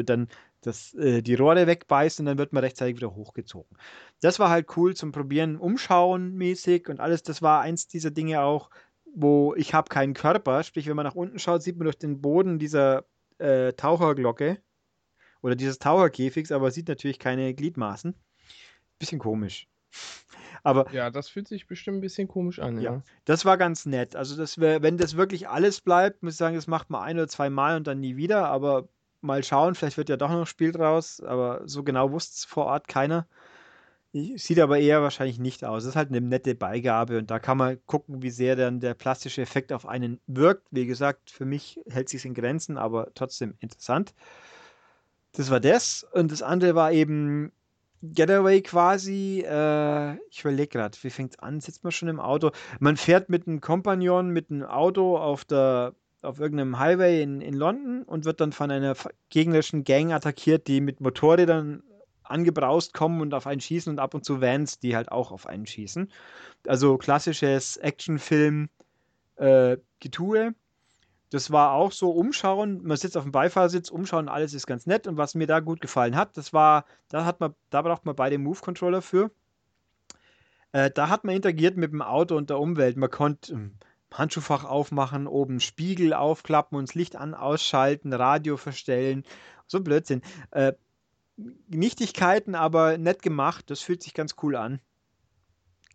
[0.04, 0.28] dann
[0.62, 3.76] das, äh, die Rohre wegbeißt und dann wird man rechtzeitig wieder hochgezogen.
[4.20, 7.22] Das war halt cool zum Probieren, Umschauen mäßig und alles.
[7.22, 8.70] Das war eins dieser Dinge auch,
[9.14, 10.62] wo ich habe keinen Körper.
[10.62, 13.04] Sprich, wenn man nach unten schaut, sieht man durch den Boden dieser
[13.38, 14.62] äh, Taucherglocke
[15.42, 18.14] oder dieses Taucherkäfigs, aber sieht natürlich keine Gliedmaßen.
[18.98, 19.68] Bisschen komisch.
[20.64, 22.80] Aber ja, das fühlt sich bestimmt ein bisschen komisch an.
[22.80, 23.02] Ja, ja.
[23.24, 24.14] das war ganz nett.
[24.14, 27.16] Also das wär, wenn das wirklich alles bleibt, muss ich sagen, das macht man ein
[27.16, 28.46] oder zwei Mal und dann nie wieder.
[28.48, 28.88] Aber
[29.22, 32.44] mal schauen, vielleicht wird ja doch noch ein Spiel draus, aber so genau wusste es
[32.44, 33.26] vor Ort keiner.
[34.12, 35.84] Sieht aber eher wahrscheinlich nicht aus.
[35.84, 38.92] Es ist halt eine nette Beigabe und da kann man gucken, wie sehr dann der
[38.92, 40.66] plastische Effekt auf einen wirkt.
[40.70, 44.12] Wie gesagt, für mich hält sich in Grenzen, aber trotzdem interessant.
[45.32, 46.06] Das war das.
[46.12, 47.52] Und das andere war eben
[48.02, 49.44] Getaway quasi.
[49.46, 51.60] Äh, ich überlege gerade, wie fängt es an?
[51.60, 52.50] Sitzt man schon im Auto?
[52.80, 57.54] Man fährt mit einem Kompagnon, mit einem Auto auf der auf irgendeinem Highway in, in
[57.54, 58.94] London und wird dann von einer
[59.28, 61.82] gegnerischen Gang attackiert, die mit Motorrädern
[62.22, 65.46] angebraust kommen und auf einen schießen und ab und zu Vans, die halt auch auf
[65.46, 66.10] einen schießen.
[66.66, 68.68] Also klassisches Actionfilm
[69.36, 69.76] äh.
[71.30, 75.06] Das war auch so umschauen, man sitzt auf dem Beifahrersitz, umschauen, alles ist ganz nett
[75.06, 78.14] und was mir da gut gefallen hat, das war, da hat man, da braucht man
[78.14, 79.30] beide Move Controller für.
[80.72, 82.96] Äh, da hat man interagiert mit dem Auto und der Umwelt.
[82.96, 83.72] Man konnte ähm,
[84.12, 89.24] Handschuhfach aufmachen, oben Spiegel aufklappen und das Licht an, ausschalten, Radio verstellen.
[89.66, 90.22] So Blödsinn.
[90.50, 90.72] Äh,
[91.68, 93.70] Nichtigkeiten, aber nett gemacht.
[93.70, 94.80] Das fühlt sich ganz cool an.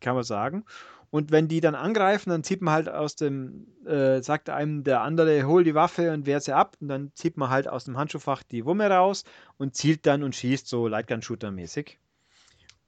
[0.01, 0.65] Kann man sagen.
[1.10, 5.01] Und wenn die dann angreifen, dann zieht man halt aus dem, äh, sagt einem der
[5.01, 6.75] andere, hol die Waffe und wehr sie ab.
[6.82, 9.23] Und dann zieht man halt aus dem Handschuhfach die Wumme raus
[9.58, 11.97] und zielt dann und schießt so Lightgun-Shooter-mäßig.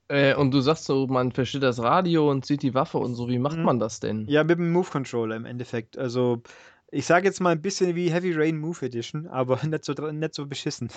[0.10, 3.30] Äh, und du sagst so, man versteht das Radio und sieht die Waffe und so.
[3.30, 3.64] Wie macht mhm.
[3.64, 4.26] man das denn?
[4.28, 5.98] Ja, mit dem Move-Controller im Endeffekt.
[5.98, 6.42] Also,
[6.92, 10.34] ich sage jetzt mal ein bisschen wie Heavy Rain Move Edition, aber nicht so, nicht
[10.34, 10.90] so beschissen.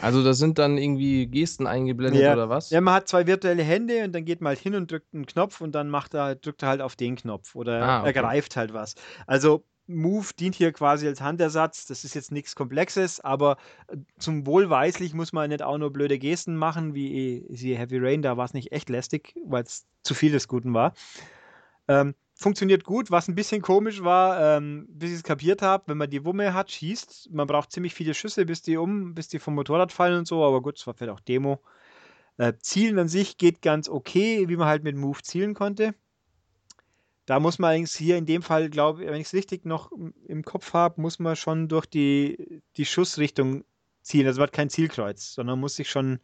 [0.00, 2.32] Also da sind dann irgendwie Gesten eingeblendet ja.
[2.32, 2.70] oder was?
[2.70, 5.24] Ja, man hat zwei virtuelle Hände und dann geht man halt hin und drückt einen
[5.24, 8.08] Knopf und dann macht er, drückt er halt auf den Knopf oder ah, okay.
[8.08, 8.96] er greift halt was.
[9.26, 11.86] Also Move dient hier quasi als Handersatz.
[11.86, 13.56] Das ist jetzt nichts Komplexes, aber
[13.88, 18.22] äh, zum Wohlweislich muss man nicht auch nur blöde Gesten machen, wie sie Heavy Rain.
[18.22, 20.94] Da war es nicht echt lästig, weil es zu viel des Guten war.
[21.88, 23.10] Ähm, funktioniert gut.
[23.10, 26.54] Was ein bisschen komisch war, ähm, bis ich es kapiert habe, wenn man die Wumme
[26.54, 30.18] hat, schießt, man braucht ziemlich viele Schüsse, bis die um, bis die vom Motorrad fallen
[30.18, 31.60] und so, aber gut, es war vielleicht auch Demo.
[32.36, 35.94] Äh, zielen an sich geht ganz okay, wie man halt mit Move zielen konnte.
[37.26, 39.90] Da muss man allerdings hier in dem Fall, glaube ich, wenn ich es richtig noch
[40.26, 43.64] im Kopf habe, muss man schon durch die, die Schussrichtung
[44.02, 44.26] zielen.
[44.26, 46.20] Also man hat kein Zielkreuz, sondern muss sich schon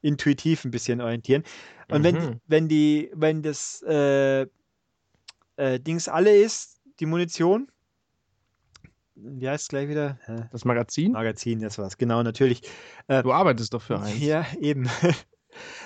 [0.00, 1.42] intuitiv ein bisschen orientieren.
[1.90, 2.04] Und mhm.
[2.04, 4.46] wenn, wenn die, wenn das äh,
[5.56, 7.68] äh, Dings alle ist, die Munition.
[9.16, 10.18] Wie heißt es gleich wieder?
[10.50, 11.12] Das Magazin?
[11.12, 12.62] Magazin, das war's, genau, natürlich.
[13.06, 14.18] Äh, du arbeitest doch für eins.
[14.20, 14.88] Ja, eben.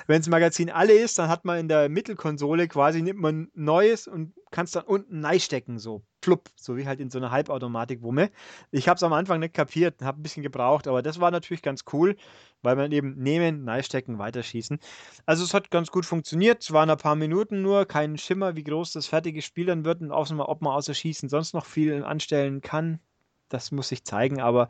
[0.06, 4.06] Wenn das Magazin alle ist, dann hat man in der Mittelkonsole quasi, nimmt man Neues
[4.06, 8.30] und kann es dann unten stecken, so plupp, so wie halt in so einer Halbautomatik-Wumme.
[8.70, 11.62] Ich habe es am Anfang nicht kapiert, habe ein bisschen gebraucht, aber das war natürlich
[11.62, 12.16] ganz cool,
[12.62, 14.78] weil man eben nehmen, stecken, weiterschießen.
[15.26, 18.64] Also es hat ganz gut funktioniert, es waren ein paar Minuten nur, kein Schimmer, wie
[18.64, 21.66] groß das fertige Spiel dann wird und auch mal, ob man außer Schießen sonst noch
[21.66, 23.00] viel anstellen kann,
[23.48, 24.68] das muss sich zeigen, aber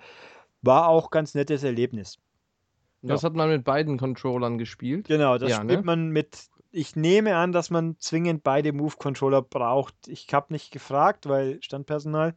[0.62, 2.18] war auch ganz nettes Erlebnis.
[3.02, 3.26] Das ja.
[3.26, 5.06] hat man mit beiden Controllern gespielt.
[5.06, 5.86] Genau, das ja, spielt ne?
[5.86, 6.48] man mit.
[6.70, 9.94] Ich nehme an, dass man zwingend beide Move-Controller braucht.
[10.06, 12.34] Ich habe nicht gefragt, weil Standpersonal.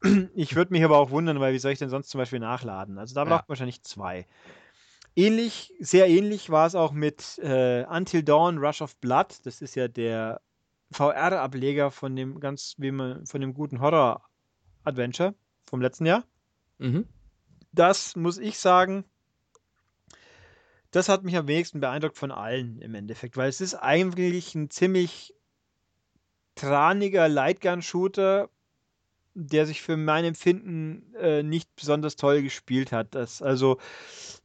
[0.34, 2.98] Ich würde mich aber auch wundern, weil wie soll ich denn sonst zum Beispiel nachladen?
[2.98, 3.36] Also da braucht ja.
[3.36, 4.26] man wahrscheinlich zwei.
[5.14, 9.46] Ähnlich, sehr ähnlich war es auch mit äh, Until Dawn Rush of Blood.
[9.46, 10.40] Das ist ja der
[10.90, 15.34] VR-Ableger von dem ganz, wie man, von dem guten Horror-Adventure
[15.66, 16.24] vom letzten Jahr.
[16.78, 17.06] Mhm.
[17.72, 19.04] Das muss ich sagen,
[20.92, 24.70] das hat mich am wenigsten beeindruckt von allen im Endeffekt, weil es ist eigentlich ein
[24.70, 25.34] ziemlich
[26.54, 28.50] traniger Lightgun-Shooter,
[29.34, 33.14] der sich für mein Empfinden äh, nicht besonders toll gespielt hat.
[33.14, 33.78] Das, also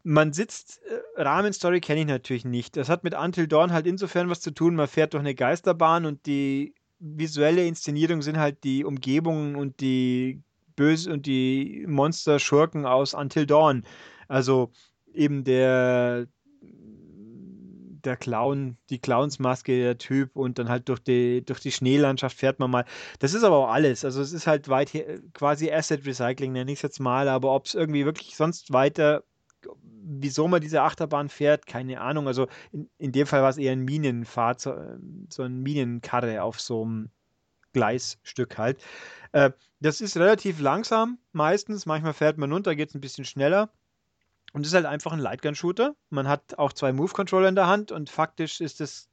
[0.04, 2.78] man sitzt, äh, Rahmenstory kenne ich natürlich nicht.
[2.78, 6.06] Das hat mit Until Dawn halt insofern was zu tun, man fährt durch eine Geisterbahn
[6.06, 10.42] und die visuelle Inszenierung sind halt die Umgebungen und die
[10.78, 13.84] Böse und die Monster-Schurken aus Until Dawn.
[14.30, 14.72] Also
[15.14, 16.28] eben der
[18.08, 22.60] der Clown, die Clownsmaske, der Typ und dann halt durch die, durch die Schneelandschaft fährt
[22.60, 22.86] man mal.
[23.20, 24.04] Das ist aber auch alles.
[24.04, 24.92] Also es ist halt weit
[25.34, 29.24] quasi Asset Recycling, nenne ich es jetzt mal, aber ob es irgendwie wirklich sonst weiter,
[30.04, 32.28] wieso man diese Achterbahn fährt, keine Ahnung.
[32.28, 36.84] Also in, in dem Fall war es eher ein Minenfahrzeug, so ein Minenkarre auf so
[36.84, 37.10] einem
[37.74, 38.82] Gleisstück halt.
[39.34, 43.70] Äh, das ist relativ langsam meistens, manchmal fährt man runter, geht es ein bisschen schneller.
[44.58, 45.96] Und es ist halt einfach ein Lightgun-Shooter.
[46.10, 49.08] Man hat auch zwei Move-Controller in der Hand und faktisch ist es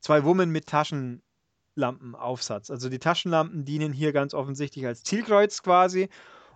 [0.00, 2.68] zwei Women mit Taschenlampenaufsatz.
[2.68, 6.10] Also die Taschenlampen dienen hier ganz offensichtlich als Zielkreuz quasi.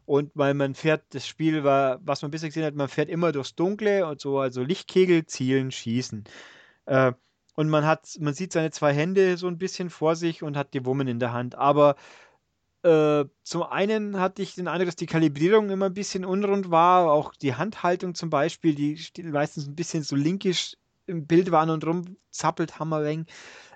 [0.04, 3.32] Und weil man fährt, das Spiel war, was man bisher gesehen hat, man fährt immer
[3.32, 6.24] durchs Dunkle und so, also Lichtkegel, zielen, schießen.
[6.84, 7.14] Äh,
[7.54, 10.74] und man hat, man sieht seine zwei Hände so ein bisschen vor sich und hat
[10.74, 11.54] die Woman in der Hand.
[11.54, 11.96] Aber
[12.82, 17.10] äh, zum einen hatte ich den Eindruck, dass die Kalibrierung immer ein bisschen unrund war,
[17.10, 21.84] auch die Handhaltung zum Beispiel, die meistens ein bisschen so linkisch im Bild waren und
[21.84, 23.26] rumzappelt Hammerweng.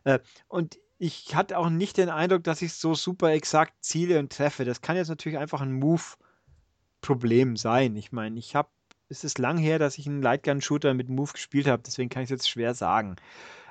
[0.04, 4.32] Äh, und ich hatte auch nicht den Eindruck, dass ich so super exakt ziele und
[4.32, 4.64] treffe.
[4.64, 7.96] Das kann jetzt natürlich einfach ein Move-Problem sein.
[7.96, 8.68] Ich meine, ich habe,
[9.08, 12.28] es ist lang her, dass ich einen Lightgun-Shooter mit Move gespielt habe, deswegen kann ich
[12.28, 13.16] es jetzt schwer sagen.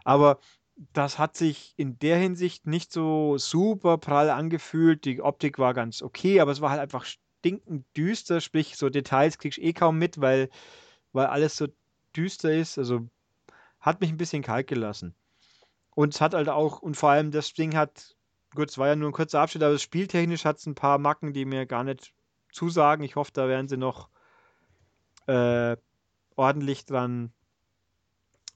[0.03, 0.39] Aber
[0.93, 5.05] das hat sich in der Hinsicht nicht so super prall angefühlt.
[5.05, 9.37] Die Optik war ganz okay, aber es war halt einfach stinkend düster, sprich, so Details
[9.37, 10.49] kriegst du eh kaum mit, weil,
[11.13, 11.67] weil alles so
[12.15, 12.77] düster ist.
[12.77, 13.07] Also
[13.79, 15.15] hat mich ein bisschen kalt gelassen.
[15.93, 18.15] Und es hat halt auch, und vor allem das Ding hat,
[18.55, 21.33] gut, es war ja nur ein kurzer Abschnitt, aber spieltechnisch hat es ein paar Macken,
[21.33, 22.13] die mir gar nicht
[22.51, 23.03] zusagen.
[23.03, 24.09] Ich hoffe, da werden sie noch
[25.27, 25.77] äh,
[26.35, 27.33] ordentlich dran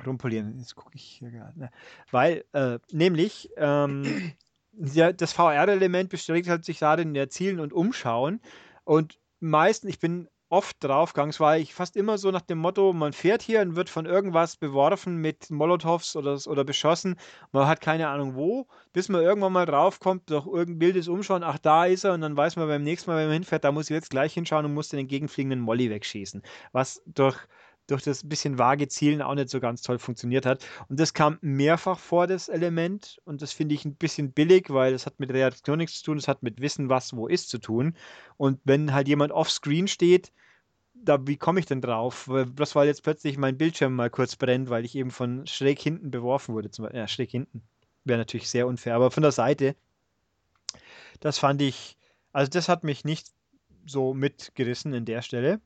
[0.05, 0.57] rumpolieren.
[0.57, 1.59] Jetzt gucke ich hier gerade.
[1.59, 1.71] Ne?
[2.11, 4.33] Weil, äh, nämlich, ähm,
[4.73, 8.41] ja, das VR-Element beschränkt halt sich darin, der Zielen und Umschauen.
[8.83, 12.93] Und meistens, ich bin oft draufgegangen, es war ich fast immer so nach dem Motto,
[12.93, 17.17] man fährt hier und wird von irgendwas beworfen mit Molotovs oder, oder beschossen.
[17.51, 21.57] Man hat keine Ahnung wo, bis man irgendwann mal draufkommt, durch irgendein wildes Umschauen, ach,
[21.57, 23.89] da ist er, und dann weiß man beim nächsten Mal, wenn man hinfährt, da muss
[23.89, 26.43] ich jetzt gleich hinschauen und muss den entgegenfliegenden Molly wegschießen.
[26.71, 27.37] Was durch
[27.87, 30.65] durch das bisschen vage Zielen auch nicht so ganz toll funktioniert hat.
[30.89, 33.19] Und das kam mehrfach vor, das Element.
[33.25, 36.17] Und das finde ich ein bisschen billig, weil das hat mit Reaktion nichts zu tun,
[36.17, 37.95] das hat mit Wissen, was wo ist, zu tun.
[38.37, 40.31] Und wenn halt jemand offscreen steht,
[40.93, 42.29] da, wie komme ich denn drauf?
[42.55, 46.09] Das weil jetzt plötzlich mein Bildschirm mal kurz brennt, weil ich eben von schräg hinten
[46.09, 46.71] beworfen wurde.
[46.71, 47.61] Zum, ja, schräg hinten.
[48.03, 49.75] Wäre natürlich sehr unfair, aber von der Seite,
[51.19, 51.97] das fand ich,
[52.31, 53.31] also das hat mich nicht
[53.85, 55.59] so mitgerissen in der Stelle.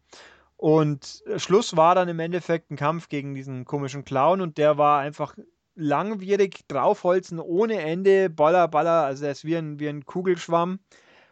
[0.59, 4.77] Und äh, Schluss war dann im Endeffekt ein Kampf gegen diesen komischen Clown und der
[4.77, 5.37] war einfach
[5.73, 10.79] langwierig, draufholzen ohne Ende, Baller, Baller, also er ist wie ein, wie ein Kugelschwamm.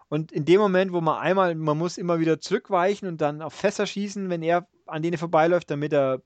[0.07, 3.53] Und in dem Moment, wo man einmal, man muss immer wieder zurückweichen und dann auf
[3.53, 6.21] Fässer schießen, wenn er an denen vorbeiläuft, damit er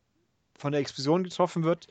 [0.60, 1.88] von der Explosion getroffen wird.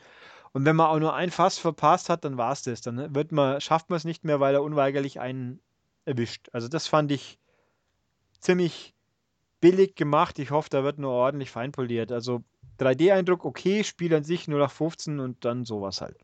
[0.53, 2.83] Und wenn man auch nur ein Fass verpasst hat, dann war es das.
[2.83, 5.59] Dann wird man, schafft man es nicht mehr, weil er unweigerlich einen
[6.05, 6.51] erwischt.
[6.53, 7.41] Also das fand ich
[8.39, 8.95] ziemlich
[9.61, 10.39] billig gemacht.
[10.39, 12.13] Ich hoffe, da wird nur ordentlich feinpoliert.
[12.13, 12.43] Also
[12.79, 16.17] 3D-Eindruck okay, Spiel an sich nur nach 15 und dann sowas halt.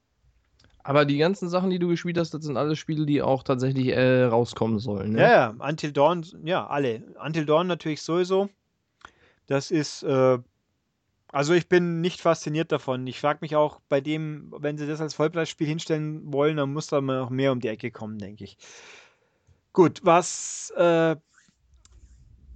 [0.83, 3.89] Aber die ganzen Sachen, die du gespielt hast, das sind alles Spiele, die auch tatsächlich
[3.89, 5.13] äh, rauskommen sollen.
[5.13, 5.23] Ne?
[5.23, 7.03] Ja, ja, Until Dawn, ja, alle.
[7.21, 8.49] Until Dawn natürlich sowieso.
[9.49, 10.39] Das ist, äh,
[11.33, 13.05] also ich bin nicht fasziniert davon.
[13.09, 16.87] Ich frage mich auch bei dem, wenn sie das als Vollpreisspiel hinstellen wollen, dann muss
[16.87, 18.57] da mal noch mehr um die Ecke kommen, denke ich.
[19.73, 21.17] Gut, was äh,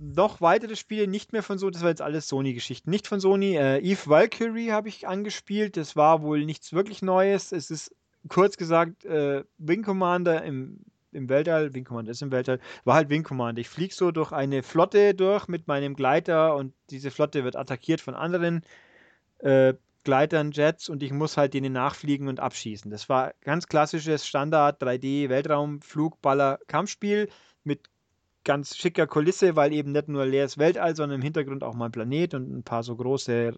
[0.00, 3.56] noch weitere Spiele nicht mehr von Sony, das war jetzt alles Sony-Geschichten, nicht von Sony.
[3.56, 7.52] Äh, Eve Valkyrie habe ich angespielt, das war wohl nichts wirklich Neues.
[7.52, 7.94] Es ist
[8.28, 10.80] kurz gesagt äh, Wing Commander im,
[11.12, 13.60] im Weltall, Wing Commander ist im Weltall, war halt Wing Commander.
[13.60, 18.00] Ich fliege so durch eine Flotte durch mit meinem Gleiter und diese Flotte wird attackiert
[18.00, 18.62] von anderen
[19.38, 22.90] äh, Gleitern, Jets und ich muss halt denen nachfliegen und abschießen.
[22.90, 27.28] Das war ganz klassisches Standard 3D Weltraumflugballer Kampfspiel
[27.64, 27.90] mit
[28.44, 31.92] ganz schicker Kulisse, weil eben nicht nur leeres Weltall, sondern im Hintergrund auch mal ein
[31.92, 33.54] Planet und ein paar so große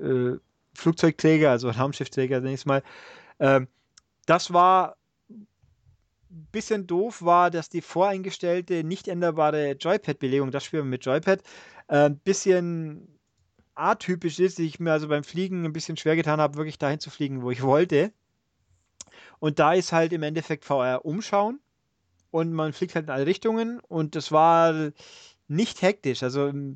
[0.00, 0.32] äh,
[0.74, 2.82] Flugzeugträger, also Raumschiffträger, nenne ich es mal.
[3.40, 3.68] Ähm,
[4.26, 4.96] das war
[5.28, 5.46] ein
[6.52, 11.42] bisschen doof, war, dass die voreingestellte, nicht änderbare Joypad-Belegung, das Spiel mit Joypad,
[11.88, 13.08] ein äh, bisschen
[13.74, 14.58] atypisch ist.
[14.58, 17.50] Ich mir also beim Fliegen ein bisschen schwer getan habe, wirklich dahin zu fliegen, wo
[17.50, 18.12] ich wollte.
[19.38, 21.60] Und da ist halt im Endeffekt VR umschauen
[22.34, 24.90] und man fliegt halt in alle Richtungen und das war
[25.46, 26.24] nicht hektisch.
[26.24, 26.74] Also ähm,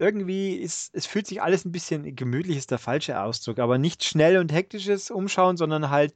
[0.00, 4.02] irgendwie ist, es fühlt sich alles ein bisschen gemütlich, ist der falsche Ausdruck, aber nicht
[4.02, 6.14] schnell und hektisches Umschauen, sondern halt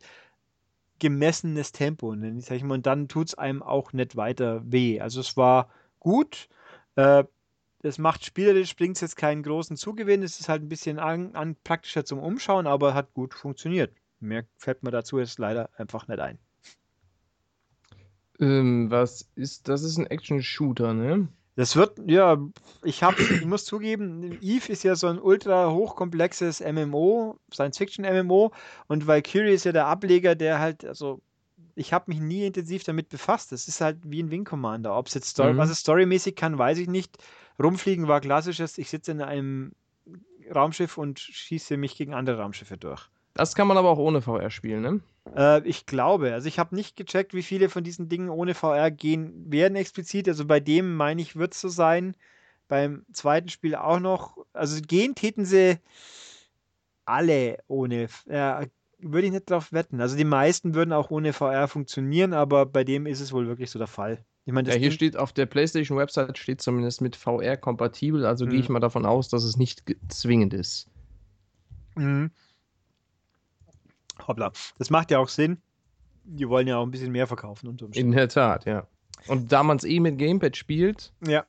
[0.98, 2.16] gemessenes Tempo.
[2.16, 2.40] Ne?
[2.40, 5.00] Sag mal, und dann tut es einem auch nicht weiter weh.
[5.00, 6.48] Also es war gut.
[6.96, 7.22] Äh,
[7.98, 10.24] macht spielerisch, bringt jetzt keinen großen Zugewinn.
[10.24, 13.94] Es ist halt ein bisschen an, an praktischer zum Umschauen, aber hat gut funktioniert.
[14.18, 16.40] Mehr fällt mir dazu jetzt leider einfach nicht ein.
[18.42, 21.28] Ähm, was ist, das ist ein Action-Shooter, ne?
[21.54, 22.38] Das wird, ja,
[22.82, 28.52] ich habe, ich muss zugeben, Eve ist ja so ein ultra hochkomplexes MMO, Science-Fiction-MMO
[28.88, 31.20] und Valkyrie ist ja der Ableger, der halt, also
[31.74, 33.52] ich habe mich nie intensiv damit befasst.
[33.52, 34.96] Das ist halt wie ein Wing Commander.
[34.96, 35.58] Ob es jetzt Story, mhm.
[35.58, 37.16] was es storymäßig kann, weiß ich nicht.
[37.62, 39.72] Rumfliegen war klassisches, ich sitze in einem
[40.52, 43.08] Raumschiff und schieße mich gegen andere Raumschiffe durch.
[43.34, 45.00] Das kann man aber auch ohne VR spielen, ne?
[45.36, 46.32] Äh, ich glaube.
[46.32, 50.28] Also ich habe nicht gecheckt, wie viele von diesen Dingen ohne VR gehen werden explizit.
[50.28, 52.16] Also bei dem meine ich, wird es so sein.
[52.68, 54.36] Beim zweiten Spiel auch noch.
[54.52, 55.78] Also gehen täten sie
[57.04, 58.08] alle ohne.
[58.26, 58.66] Äh,
[58.98, 60.00] würde ich nicht drauf wetten.
[60.00, 63.70] Also die meisten würden auch ohne VR funktionieren, aber bei dem ist es wohl wirklich
[63.70, 64.24] so der Fall.
[64.44, 68.50] Ich meine, ja, hier steht auf der PlayStation-Website steht zumindest mit VR kompatibel, also mhm.
[68.50, 70.88] gehe ich mal davon aus, dass es nicht zwingend ist.
[71.94, 72.30] Mhm.
[74.28, 74.52] Hoppla.
[74.78, 75.60] Das macht ja auch Sinn.
[76.24, 77.76] Die wollen ja auch ein bisschen mehr verkaufen.
[77.94, 78.86] In der Tat, ja.
[79.28, 81.12] Und da man es eh mit Gamepad spielt.
[81.26, 81.44] Ja,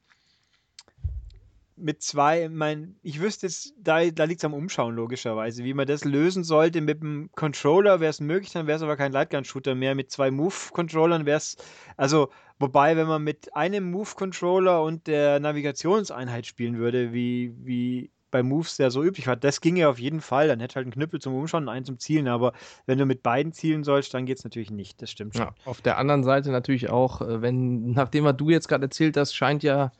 [1.75, 5.63] mit zwei, mein, ich wüsste jetzt, da, da liegt es am Umschauen logischerweise.
[5.63, 8.97] Wie man das lösen sollte mit dem Controller, wäre es möglich, dann wäre es aber
[8.97, 9.95] kein Lightgun-Shooter mehr.
[9.95, 11.57] Mit zwei Move-Controllern wäre es,
[11.97, 12.29] also,
[12.63, 18.79] wobei, wenn man mit einem Move-Controller und der Navigationseinheit spielen würde, wie, wie bei Moves
[18.79, 20.47] ja so üblich war, das ginge auf jeden Fall.
[20.47, 22.27] Dann hätte halt ein Knüppel zum Umschauen und einen zum Zielen.
[22.27, 22.53] Aber
[22.87, 25.01] wenn du mit beiden zielen sollst, dann geht es natürlich nicht.
[25.01, 25.45] Das stimmt schon.
[25.45, 29.17] Ja, auf der anderen Seite natürlich auch, äh, wenn, nachdem was du jetzt gerade erzählt
[29.17, 29.91] hast, scheint ja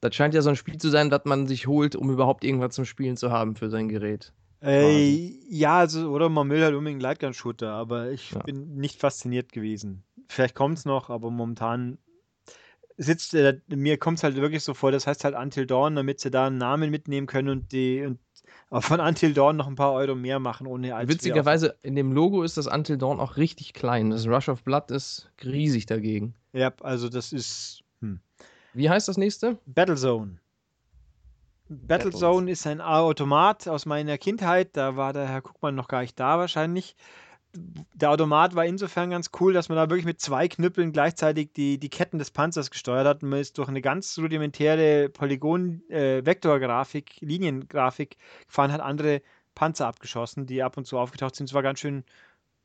[0.00, 2.74] das scheint ja so ein Spiel zu sein, das man sich holt, um überhaupt irgendwas
[2.74, 4.32] zum Spielen zu haben für sein Gerät.
[4.62, 8.40] Äh, ja, also, oder man will halt unbedingt einen Lightgun-Shooter, aber ich ja.
[8.40, 10.02] bin nicht fasziniert gewesen.
[10.28, 11.98] Vielleicht kommt es noch, aber momentan
[12.96, 16.20] sitzt, äh, mir kommt es halt wirklich so vor, das heißt halt Until Dawn, damit
[16.20, 18.18] sie da einen Namen mitnehmen können und die und
[18.82, 22.42] von Until Dawn noch ein paar Euro mehr machen, ohne als Witzigerweise, in dem Logo
[22.42, 24.10] ist das Until Dawn auch richtig klein.
[24.10, 26.34] Das Rush of Blood ist riesig dagegen.
[26.52, 27.82] Ja, also das ist.
[28.00, 28.20] Hm.
[28.74, 29.58] Wie heißt das nächste?
[29.66, 30.38] Battlezone.
[31.68, 34.76] Battlezone ist ein Automat aus meiner Kindheit.
[34.76, 36.96] Da war der Herr Guckmann noch gar nicht da wahrscheinlich.
[37.94, 41.78] Der Automat war insofern ganz cool, dass man da wirklich mit zwei Knüppeln gleichzeitig die,
[41.78, 43.22] die Ketten des Panzers gesteuert hat.
[43.22, 49.22] Man ist durch eine ganz rudimentäre Polygon-Vektorgrafik, äh, Liniengrafik gefahren, hat andere
[49.54, 51.46] Panzer abgeschossen, die ab und zu aufgetaucht sind.
[51.46, 52.04] Es war ganz schön,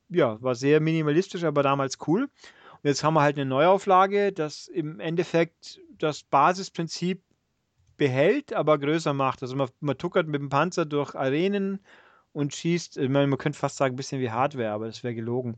[0.08, 2.24] ja, war sehr minimalistisch, aber damals cool.
[2.24, 7.22] Und jetzt haben wir halt eine Neuauflage, das im Endeffekt das Basisprinzip
[7.96, 9.42] behält, aber größer macht.
[9.42, 11.80] Also man, man tuckert mit dem Panzer durch Arenen
[12.32, 15.14] und schießt, ich meine, man könnte fast sagen, ein bisschen wie Hardware, aber das wäre
[15.14, 15.56] gelogen.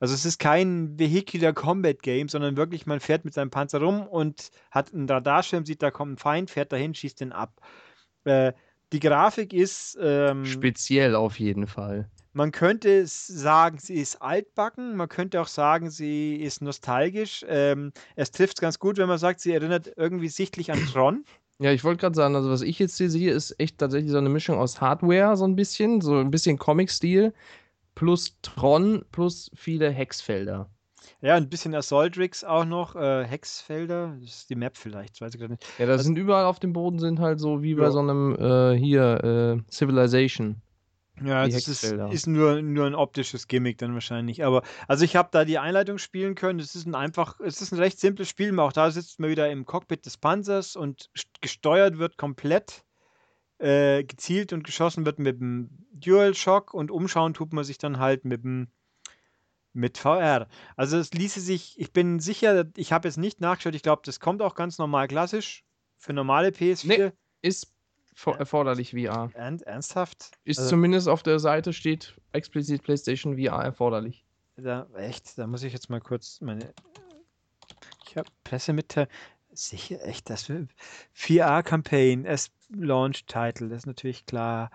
[0.00, 4.06] Also es ist kein Vehicular Combat Game, sondern wirklich, man fährt mit seinem Panzer rum
[4.06, 7.60] und hat einen Radarschirm, sieht, da kommt ein Feind, fährt dahin, schießt den ab.
[8.24, 8.52] Äh,
[8.92, 12.08] die Grafik ist ähm, speziell auf jeden Fall.
[12.32, 17.44] Man könnte sagen, sie ist altbacken, man könnte auch sagen, sie ist nostalgisch.
[17.48, 21.24] Ähm, es trifft es ganz gut, wenn man sagt, sie erinnert irgendwie sichtlich an Tron.
[21.60, 24.18] Ja, ich wollte gerade sagen, also was ich jetzt hier sehe, ist echt tatsächlich so
[24.18, 27.32] eine Mischung aus Hardware, so ein bisschen, so ein bisschen Comic-Stil,
[27.94, 30.68] plus Tron, plus viele Hexfelder.
[31.20, 35.40] Ja, ein bisschen Assaultrix auch noch, äh, Hexfelder, das ist die Map vielleicht, weiß ich
[35.40, 35.64] gerade nicht.
[35.78, 37.90] Ja, da also, sind überall auf dem Boden sind halt so wie bei ja.
[37.90, 40.60] so einem äh, hier äh, Civilization.
[41.22, 44.44] Ja, das ist, ist, nur, nur ein optisches Gimmick dann wahrscheinlich.
[44.44, 46.58] Aber also ich habe da die Einleitung spielen können.
[46.58, 48.58] Es ist ein einfach, es ist ein recht simples Spiel.
[48.58, 51.10] Auch da sitzt man wieder im Cockpit des Panzers und
[51.40, 52.84] gesteuert wird komplett
[53.58, 58.24] äh, gezielt und geschossen wird mit dem DualShock und umschauen tut man sich dann halt
[58.24, 58.68] mit dem
[59.72, 60.48] mit VR.
[60.76, 64.20] Also es ließe sich, ich bin sicher, ich habe jetzt nicht nachgeschaut, ich glaube, das
[64.20, 65.64] kommt auch ganz normal klassisch
[65.96, 66.86] für normale PS4.
[66.86, 67.12] Nee,
[67.42, 67.73] ist
[68.26, 69.30] erforderlich VR.
[69.34, 70.32] ernsthaft?
[70.44, 74.24] Ist also, zumindest auf der Seite steht explizit PlayStation VR erforderlich.
[74.56, 75.36] Da, echt?
[75.36, 76.72] Da muss ich jetzt mal kurz meine.
[78.06, 79.10] Ich habe Pressemitteilung.
[79.52, 80.50] Sicher, echt, das
[81.12, 84.70] VR-Campaign, es Launch Title, das ist natürlich klar.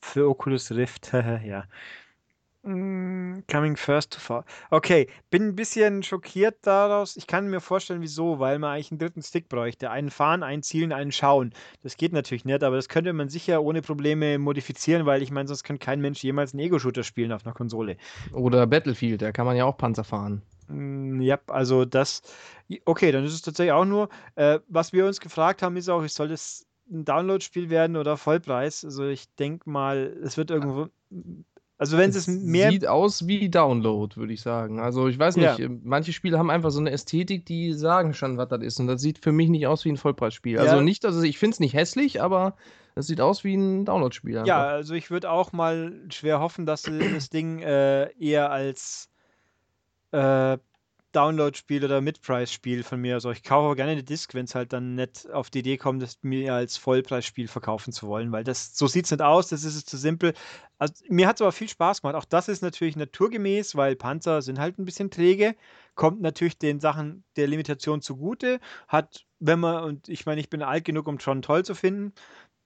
[0.00, 1.64] Für Oculus Rift, ja.
[2.62, 4.44] Mm, coming first to fall.
[4.70, 7.16] Okay, bin ein bisschen schockiert daraus.
[7.16, 9.90] Ich kann mir vorstellen, wieso, weil man eigentlich einen dritten Stick bräuchte.
[9.90, 11.54] Einen fahren, einen zielen, einen schauen.
[11.82, 15.48] Das geht natürlich nicht, aber das könnte man sicher ohne Probleme modifizieren, weil ich meine,
[15.48, 17.96] sonst könnte kein Mensch jemals einen Ego-Shooter spielen auf einer Konsole.
[18.32, 20.42] Oder Battlefield, da kann man ja auch Panzer fahren.
[20.68, 22.20] Mm, ja, also das.
[22.84, 24.10] Okay, dann ist es tatsächlich auch nur.
[24.34, 28.84] Äh, was wir uns gefragt haben, ist auch, soll das ein Download-Spiel werden oder Vollpreis?
[28.84, 30.88] Also ich denke mal, es wird irgendwo
[31.80, 32.70] also wenn es mehr.
[32.70, 34.80] Sieht aus wie Download, würde ich sagen.
[34.80, 35.68] Also ich weiß nicht, ja.
[35.82, 38.80] manche Spiele haben einfach so eine Ästhetik, die sagen schon, was das ist.
[38.80, 40.58] Und das sieht für mich nicht aus wie ein Vollpreisspiel.
[40.58, 40.72] Also ja.
[40.72, 42.54] Also nicht, dass ich finde es nicht hässlich, aber
[42.96, 44.42] es sieht aus wie ein Download-Spiel.
[44.44, 49.08] Ja, also ich würde auch mal schwer hoffen, dass das Ding äh, eher als
[50.12, 50.58] äh,
[51.12, 53.14] Download-Spiel oder Mid-Price-Spiel von mir.
[53.14, 55.76] Also ich kaufe aber gerne eine Disc, wenn es halt dann nicht auf die Idee
[55.76, 59.48] kommt, das mir als Vollpreisspiel verkaufen zu wollen, weil das so sieht es nicht aus,
[59.48, 60.34] das ist es zu simpel.
[60.78, 62.16] Also mir hat es aber viel Spaß gemacht.
[62.16, 65.56] Auch das ist natürlich naturgemäß, weil Panzer sind halt ein bisschen träge,
[65.94, 70.62] kommt natürlich den Sachen der Limitation zugute, hat, wenn man, und ich meine, ich bin
[70.62, 72.12] alt genug, um Tron toll zu finden,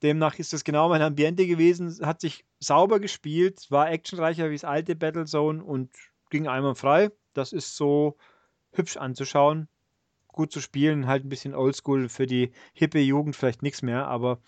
[0.03, 4.65] demnach ist das genau mein Ambiente gewesen, hat sich sauber gespielt, war actionreicher wie das
[4.65, 5.91] alte Battlezone und
[6.31, 7.11] ging einmal frei.
[7.33, 8.17] Das ist so
[8.75, 9.69] hübsch anzuschauen,
[10.29, 14.39] gut zu spielen, halt ein bisschen oldschool für die hippe Jugend vielleicht nichts mehr, aber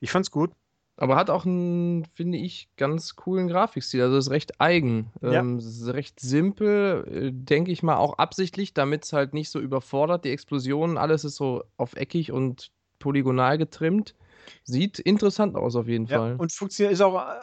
[0.00, 0.50] ich fand's gut.
[0.96, 4.02] Aber hat auch einen, finde ich, ganz coolen Grafikstil.
[4.02, 5.10] Also ist recht eigen.
[5.20, 5.40] Ja.
[5.40, 9.58] Ähm, ist recht simpel, äh, denke ich mal, auch absichtlich, damit es halt nicht so
[9.58, 10.24] überfordert.
[10.24, 12.70] Die Explosionen, alles ist so auf eckig und
[13.00, 14.14] polygonal getrimmt.
[14.62, 16.36] Sieht interessant aus auf jeden ja, Fall.
[16.36, 17.40] Und funktioniert ist auch äh,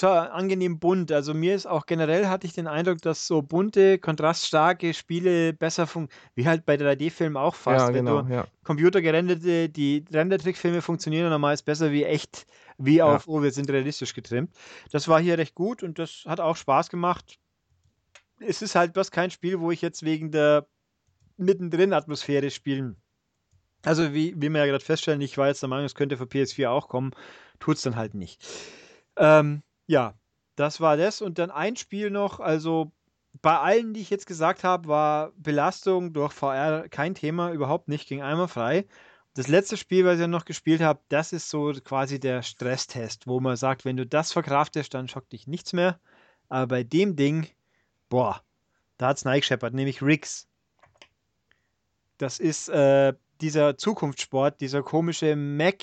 [0.00, 1.12] angenehm bunt.
[1.12, 5.86] Also mir ist auch generell hatte ich den Eindruck, dass so bunte, kontraststarke Spiele besser
[5.86, 7.88] funktionieren, wie halt bei 3D-Filmen auch fast.
[7.88, 8.46] Ja, genau, ja.
[8.64, 12.46] computergerenderte, die Rendertrickfilme funktionieren normalerweise besser wie echt,
[12.78, 13.06] wie ja.
[13.06, 14.54] auf, oh, wir sind realistisch getrimmt.
[14.90, 17.38] Das war hier recht gut und das hat auch Spaß gemacht.
[18.40, 20.66] Es ist halt bloß kein Spiel, wo ich jetzt wegen der
[21.36, 22.96] mittendrin Atmosphäre spielen.
[23.84, 26.24] Also wie, wie wir ja gerade feststellen, ich war jetzt der Meinung, es könnte für
[26.24, 27.12] PS4 auch kommen,
[27.58, 28.42] tut es dann halt nicht.
[29.16, 30.14] Ähm, ja,
[30.56, 31.20] das war das.
[31.20, 32.92] Und dann ein Spiel noch, also
[33.42, 38.08] bei allen, die ich jetzt gesagt habe, war Belastung durch VR kein Thema, überhaupt nicht,
[38.08, 38.86] ging einmal frei.
[39.34, 43.40] Das letzte Spiel, was ich noch gespielt habe, das ist so quasi der Stresstest, wo
[43.40, 45.98] man sagt, wenn du das verkraftest, dann schockt dich nichts mehr.
[46.48, 47.48] Aber bei dem Ding,
[48.08, 48.42] boah,
[48.96, 50.46] da hat es neigescheppert, nämlich Riggs.
[52.16, 55.82] Das ist äh, dieser Zukunftssport, dieser komische Mac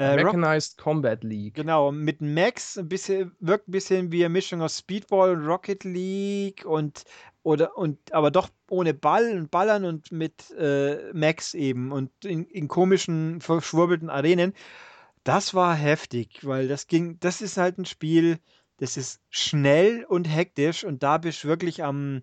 [0.00, 1.54] äh, Mechanized Rock Combat League.
[1.54, 5.84] Genau, mit Max ein bisschen, wirkt ein bisschen wie eine Mischung aus Speedball und Rocket
[5.84, 7.04] League und
[7.42, 12.46] oder und aber doch ohne Ball und Ballern und mit äh, Max eben und in,
[12.46, 14.54] in komischen, verschwurbelten Arenen.
[15.24, 18.38] Das war heftig, weil das ging, das ist halt ein Spiel,
[18.78, 22.22] das ist schnell und hektisch und da bist du wirklich am.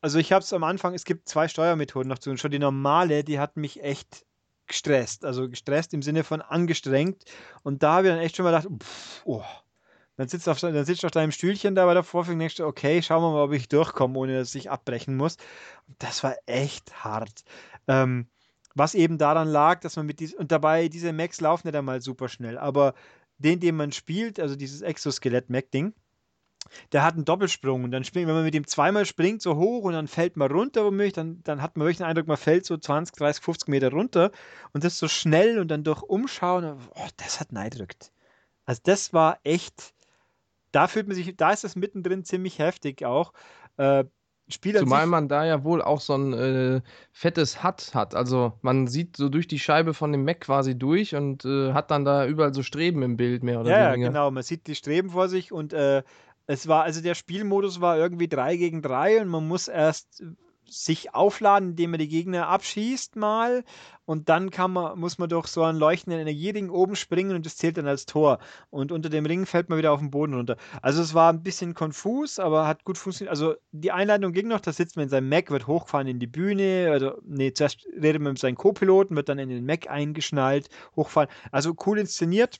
[0.00, 2.58] Also ich habe es am Anfang, es gibt zwei Steuermethoden noch zu und schon die
[2.58, 4.26] normale, die hat mich echt
[4.66, 5.24] gestresst.
[5.24, 7.24] Also gestresst im Sinne von angestrengt.
[7.62, 9.44] Und da habe ich dann echt schon mal gedacht, pff, oh.
[10.16, 12.60] Dann sitzt, auf, dann sitzt du auf deinem Stühlchen da bei der Vorführung und denkst
[12.60, 15.38] okay, schauen wir mal, ob ich durchkomme, ohne dass ich abbrechen muss.
[15.98, 17.42] Das war echt hart.
[17.88, 18.28] Ähm,
[18.76, 22.00] was eben daran lag, dass man mit diesem, und dabei, diese Macs laufen nicht einmal
[22.00, 22.94] super schnell, aber
[23.38, 25.94] den, den man spielt, also dieses Exoskelett-Mac-Ding,
[26.92, 29.84] der hat einen Doppelsprung und dann springt, wenn man mit ihm zweimal springt, so hoch
[29.84, 32.66] und dann fällt man runter, womöglich, dann, dann hat man wirklich den Eindruck, man fällt
[32.66, 34.30] so 20, 30, 50 Meter runter
[34.72, 38.12] und das so schnell und dann durch Umschauen, oh, das hat neidrückt.
[38.64, 39.94] Also das war echt,
[40.72, 43.32] da fühlt man sich, da ist das mittendrin ziemlich heftig auch.
[43.76, 44.04] Äh,
[44.48, 48.14] Spiel Zumal man da ja wohl auch so ein äh, fettes HUD hat.
[48.14, 51.90] Also man sieht so durch die Scheibe von dem Mac quasi durch und äh, hat
[51.90, 53.96] dann da überall so Streben im Bild mehr oder weniger.
[53.96, 54.30] Ja, genau.
[54.30, 56.02] Man sieht die Streben vor sich und äh,
[56.46, 60.22] es war, also der Spielmodus war irgendwie 3 gegen 3 und man muss erst
[60.66, 63.64] sich aufladen, indem man die Gegner abschießt mal
[64.06, 67.56] und dann kann man, muss man durch so einen leuchtenden Energiering oben springen und das
[67.56, 68.38] zählt dann als Tor.
[68.70, 70.56] Und unter dem Ring fällt man wieder auf den Boden runter.
[70.82, 73.30] Also es war ein bisschen konfus, aber hat gut funktioniert.
[73.30, 76.26] Also die Einleitung ging noch, da sitzt man in seinem Mac, wird hochgefahren in die
[76.26, 80.68] Bühne, also nee, zuerst redet man mit seinem Co-Piloten, wird dann in den Mac eingeschnallt,
[80.96, 81.28] hochfahren.
[81.50, 82.58] Also cool inszeniert,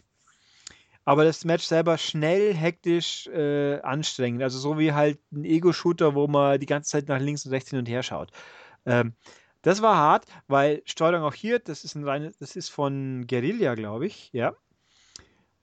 [1.05, 4.43] aber das Match selber schnell, hektisch, äh, anstrengend.
[4.43, 7.71] Also so wie halt ein Ego-Shooter, wo man die ganze Zeit nach links und rechts
[7.71, 8.31] hin und her schaut.
[8.87, 9.15] Ähm,
[9.63, 13.75] das war hart, weil Steuerung auch hier, das ist ein reines, das ist von Guerilla,
[13.75, 14.55] glaube ich, ja.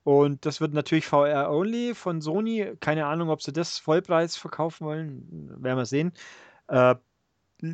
[0.04, 2.74] Und das wird natürlich VR-only von Sony.
[2.80, 5.62] Keine Ahnung, ob sie das Vollpreis verkaufen wollen.
[5.62, 6.14] Werden wir sehen.
[6.68, 6.96] Äh,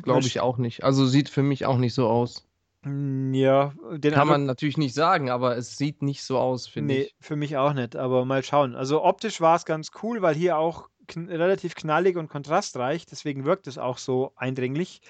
[0.02, 0.84] glaube ich auch nicht.
[0.84, 2.47] Also sieht für mich auch nicht so aus.
[2.84, 6.94] Hm, ja, den Kann man natürlich nicht sagen, aber es sieht nicht so aus, finde
[6.94, 7.14] nee, ich.
[7.20, 8.76] für mich auch nicht, aber mal schauen.
[8.76, 13.44] Also optisch war es ganz cool, weil hier auch kn relativ knallig und kontrastreich, deswegen
[13.44, 15.00] wirkt es auch so eindringlich.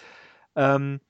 [0.56, 1.00] Ähm,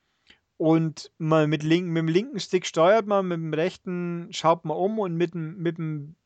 [0.56, 4.76] und mal mit, link, mit dem linken Stick steuert man, mit dem rechten schaut man
[4.76, 6.16] um und mit dem, mit dem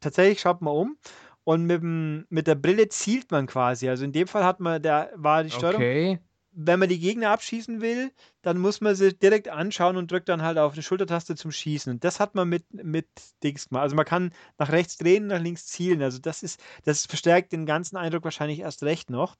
[0.00, 0.96] tatsächlich schaut man um
[1.44, 3.88] und mit, dem, mit der Brille zielt man quasi.
[3.88, 5.76] Also in dem Fall hat man, der war die Steuerung.
[5.76, 6.18] Okay
[6.58, 10.40] wenn man die Gegner abschießen will, dann muss man sie direkt anschauen und drückt dann
[10.40, 11.92] halt auf die Schultertaste zum Schießen.
[11.92, 13.06] Und das hat man mit, mit
[13.44, 13.82] Dings gemacht.
[13.82, 16.02] Also man kann nach rechts drehen, nach links zielen.
[16.02, 19.36] Also das ist, das verstärkt den ganzen Eindruck wahrscheinlich erst recht noch.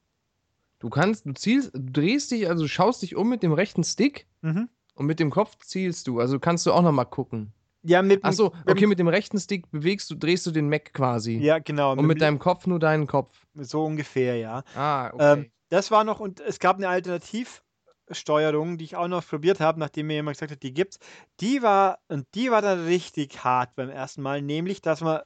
[0.78, 4.26] Du kannst, du zielst, du drehst dich, also schaust dich um mit dem rechten Stick
[4.42, 4.68] mhm.
[4.94, 6.20] und mit dem Kopf zielst du.
[6.20, 7.52] Also kannst du auch nochmal gucken.
[7.82, 11.38] Ja, mit Achso, okay, mit dem rechten Stick bewegst du, drehst du den Mac quasi.
[11.38, 11.92] Ja, genau.
[11.92, 13.46] Und mit, mit deinem Kopf nur deinen Kopf.
[13.54, 14.64] So ungefähr, ja.
[14.74, 15.32] Ah, okay.
[15.32, 19.80] Ähm, das war noch, und es gab eine Alternativsteuerung, die ich auch noch probiert habe,
[19.80, 20.98] nachdem mir jemand gesagt hat, die gibt's.
[21.40, 25.22] Die war, und die war dann richtig hart beim ersten Mal, nämlich, dass man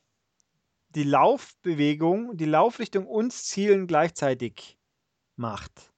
[0.91, 4.79] die Laufbewegung, die Laufrichtung und Zielen gleichzeitig
[5.37, 5.93] macht.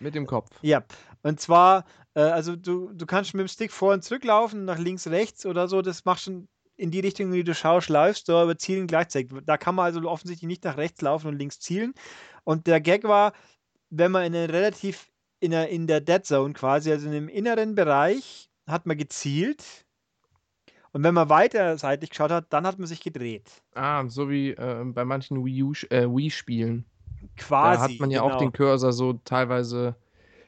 [0.00, 0.50] Mit dem Kopf.
[0.62, 0.84] Ja,
[1.22, 1.84] und zwar,
[2.14, 5.46] äh, also du, du kannst mit dem Stick vor und zurück laufen, nach links, rechts
[5.46, 8.86] oder so, das macht schon in die Richtung, wie du schaust, läufst du aber zielen
[8.86, 9.32] gleichzeitig.
[9.44, 11.94] Da kann man also offensichtlich nicht nach rechts laufen und links zielen.
[12.42, 13.32] Und der Gag war,
[13.90, 15.08] wenn man in einer relativ
[15.40, 19.84] in der, in der Dead Zone quasi, also in dem inneren Bereich, hat man gezielt.
[20.92, 23.50] Und wenn man weiter seitlich geschaut hat, dann hat man sich gedreht.
[23.74, 26.86] Ah, so wie äh, bei manchen Wii, U, äh, Wii-Spielen.
[27.36, 27.76] Quasi.
[27.76, 28.34] Da hat man ja genau.
[28.34, 29.96] auch den Cursor so teilweise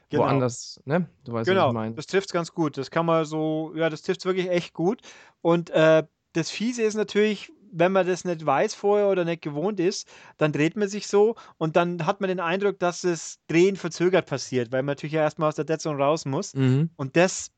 [0.09, 0.23] genau.
[0.23, 1.07] woanders, ne?
[1.25, 1.65] Du weißt, genau.
[1.65, 1.95] was ich meine.
[1.95, 2.77] Das trifft es ganz gut.
[2.77, 5.01] Das kann man so, ja, das trifft es wirklich echt gut.
[5.41, 6.03] Und äh,
[6.37, 10.07] das Fiese ist natürlich, wenn man das nicht weiß vorher oder nicht gewohnt ist,
[10.37, 14.27] dann dreht man sich so und dann hat man den Eindruck, dass das Drehen verzögert
[14.27, 16.53] passiert, weil man natürlich ja erstmal aus der Dead Zone raus muss.
[16.53, 16.91] Mhm.
[16.95, 17.51] Und das,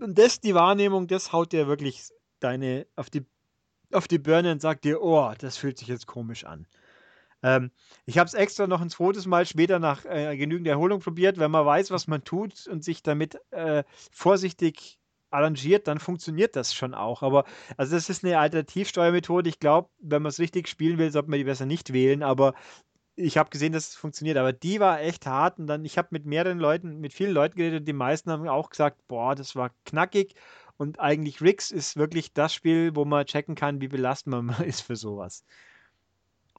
[0.00, 3.24] und das, die Wahrnehmung, das haut dir wirklich deine auf die,
[3.92, 6.66] auf die Birne und sagt dir, oh, das fühlt sich jetzt komisch an.
[7.44, 7.70] Ähm,
[8.04, 11.38] ich habe es extra noch ein zweites Mal später nach äh, genügend Erholung probiert.
[11.38, 14.98] Wenn man weiß, was man tut und sich damit äh, vorsichtig
[15.32, 17.22] arrangiert, dann funktioniert das schon auch.
[17.22, 17.44] Aber
[17.76, 19.48] also das ist eine Alternativsteuermethode.
[19.48, 22.22] Ich glaube, wenn man es richtig spielen will, sollte man die besser nicht wählen.
[22.22, 22.54] Aber
[23.16, 24.36] ich habe gesehen, dass es funktioniert.
[24.36, 25.58] Aber die war echt hart.
[25.58, 27.86] Und dann, ich habe mit mehreren Leuten, mit vielen Leuten geredet.
[27.86, 30.34] Die meisten haben auch gesagt, boah, das war knackig.
[30.76, 34.80] Und eigentlich Rix ist wirklich das Spiel, wo man checken kann, wie belastend man ist
[34.80, 35.44] für sowas.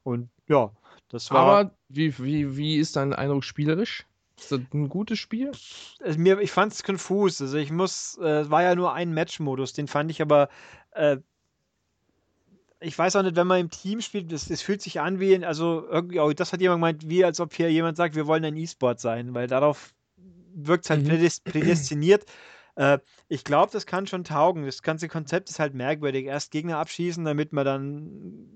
[0.02, 0.70] Und ja,
[1.08, 1.40] das war.
[1.40, 4.06] Aber wie, wie, wie ist dein Eindruck spielerisch?
[4.44, 5.52] Ist das ein gutes Spiel?
[6.00, 7.40] Also mir, ich fand es konfus.
[7.40, 10.48] Also ich muss, äh, es war ja nur ein Match-Modus, den fand ich aber.
[10.92, 11.18] Äh,
[12.80, 15.42] ich weiß auch nicht, wenn man im Team spielt, das, das fühlt sich an wie,
[15.42, 18.56] also irgendwie, das hat jemand gemeint, wie als ob hier jemand sagt, wir wollen ein
[18.56, 19.94] E-Sport sein, weil darauf
[20.54, 21.28] wirkt es halt mhm.
[21.44, 22.26] prädestiniert.
[22.76, 24.66] Äh, ich glaube, das kann schon taugen.
[24.66, 26.26] Das ganze Konzept ist halt merkwürdig.
[26.26, 28.48] Erst Gegner abschießen, damit man dann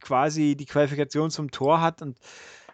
[0.00, 2.18] quasi die Qualifikation zum Tor hat und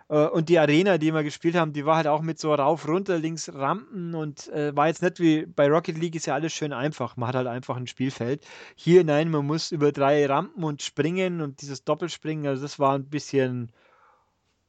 [0.09, 3.19] und die Arena, die wir gespielt haben, die war halt auch mit so rauf, runter,
[3.19, 6.73] links Rampen und äh, war jetzt nicht wie bei Rocket League ist ja alles schön
[6.73, 7.17] einfach.
[7.17, 8.47] Man hat halt einfach ein Spielfeld.
[8.75, 12.95] Hier, nein, man muss über drei Rampen und springen und dieses Doppelspringen, also das war
[12.95, 13.73] ein bisschen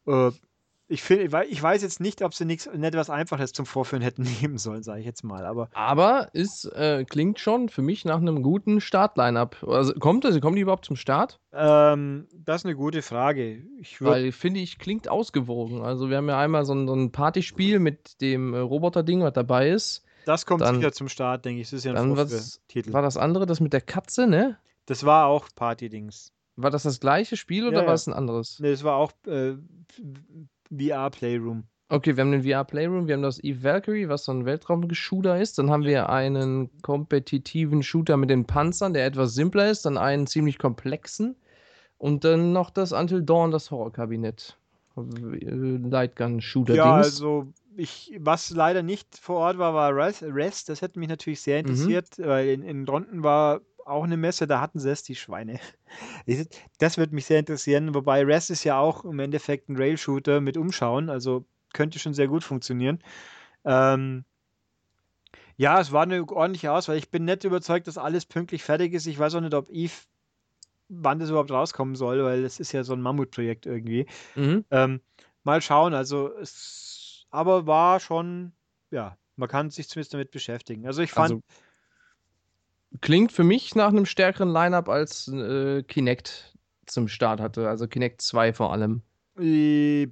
[0.08, 0.32] äh,
[0.88, 4.24] ich, find, ich weiß jetzt nicht, ob sie nichts nicht was Einfaches zum Vorführen hätten
[4.42, 5.46] nehmen sollen, sage ich jetzt mal.
[5.46, 9.64] Aber, aber es äh, klingt schon für mich nach einem guten Start-Line-Up.
[9.68, 11.40] Also kommt das, kommen die überhaupt zum Start?
[11.54, 13.64] Ähm, das ist eine gute Frage.
[13.80, 15.82] Ich Weil, finde ich, klingt ausgewogen.
[15.82, 19.34] Also wir haben ja einmal so ein, so ein Partyspiel mit dem äh, Roboter-Ding, was
[19.34, 20.04] dabei ist.
[20.26, 21.68] Das kommt dann, sicher zum Start, denke ich.
[21.70, 22.30] Das ist ja ein dann
[22.68, 22.94] Titel.
[22.94, 24.58] War das andere, das mit der Katze, ne?
[24.86, 26.32] Das war auch Party-Dings.
[26.58, 28.60] War das das gleiche Spiel oder ja, war es ein anderes?
[28.60, 29.56] Ne, das war auch äh,
[30.80, 31.63] VR Playroom.
[31.88, 35.39] Okay, wir haben den VR Playroom, wir haben das Eve Valkyrie, was so ein Weltraumshooter
[35.39, 35.59] ist.
[35.59, 39.86] Dann haben wir einen kompetitiven Shooter mit den Panzern, der etwas simpler ist.
[39.86, 41.36] Dann einen ziemlich komplexen.
[41.97, 44.57] Und dann noch das Until Dawn, das Horrorkabinett.
[44.95, 46.78] Lightgun-Shooter-Dings.
[46.78, 50.69] Ja, also ich, was leider nicht vor Ort war, war Rest.
[50.69, 51.69] Das hätte mich natürlich sehr mhm.
[51.69, 52.26] interessiert, mhm.
[52.26, 55.60] weil in, in Ronten war auch eine Messe, da hatten sie es, die Schweine.
[56.80, 60.58] Das würde mich sehr interessieren, wobei Rest ist ja auch im Endeffekt ein Rail-Shooter mit
[60.58, 63.00] Umschauen, also könnte schon sehr gut funktionieren.
[63.64, 64.26] Ähm,
[65.58, 66.98] ja, es war eine ordentliche Auswahl.
[66.98, 69.06] Ich bin nicht überzeugt, dass alles pünktlich fertig ist.
[69.06, 69.94] Ich weiß auch nicht, ob Eve,
[70.90, 74.06] wann das überhaupt rauskommen soll, weil es ist ja so ein Mammutprojekt irgendwie.
[74.36, 74.66] Mhm.
[74.72, 75.02] Ähm,
[75.44, 78.52] mal schauen, also es, aber war schon,
[78.92, 80.86] ja, man kann sich zumindest damit beschäftigen.
[80.88, 81.44] Also ich fand, also,
[83.02, 87.68] klingt für mich nach einem stärkeren Lineup als äh, Kinect zum Start hatte.
[87.68, 89.02] Also Kinect 2 vor allem.
[89.39, 90.08] Äh,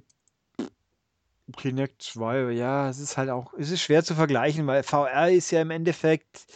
[1.56, 5.50] Kinect 2, ja, es ist halt auch, es ist schwer zu vergleichen, weil VR ist
[5.50, 6.46] ja im Endeffekt,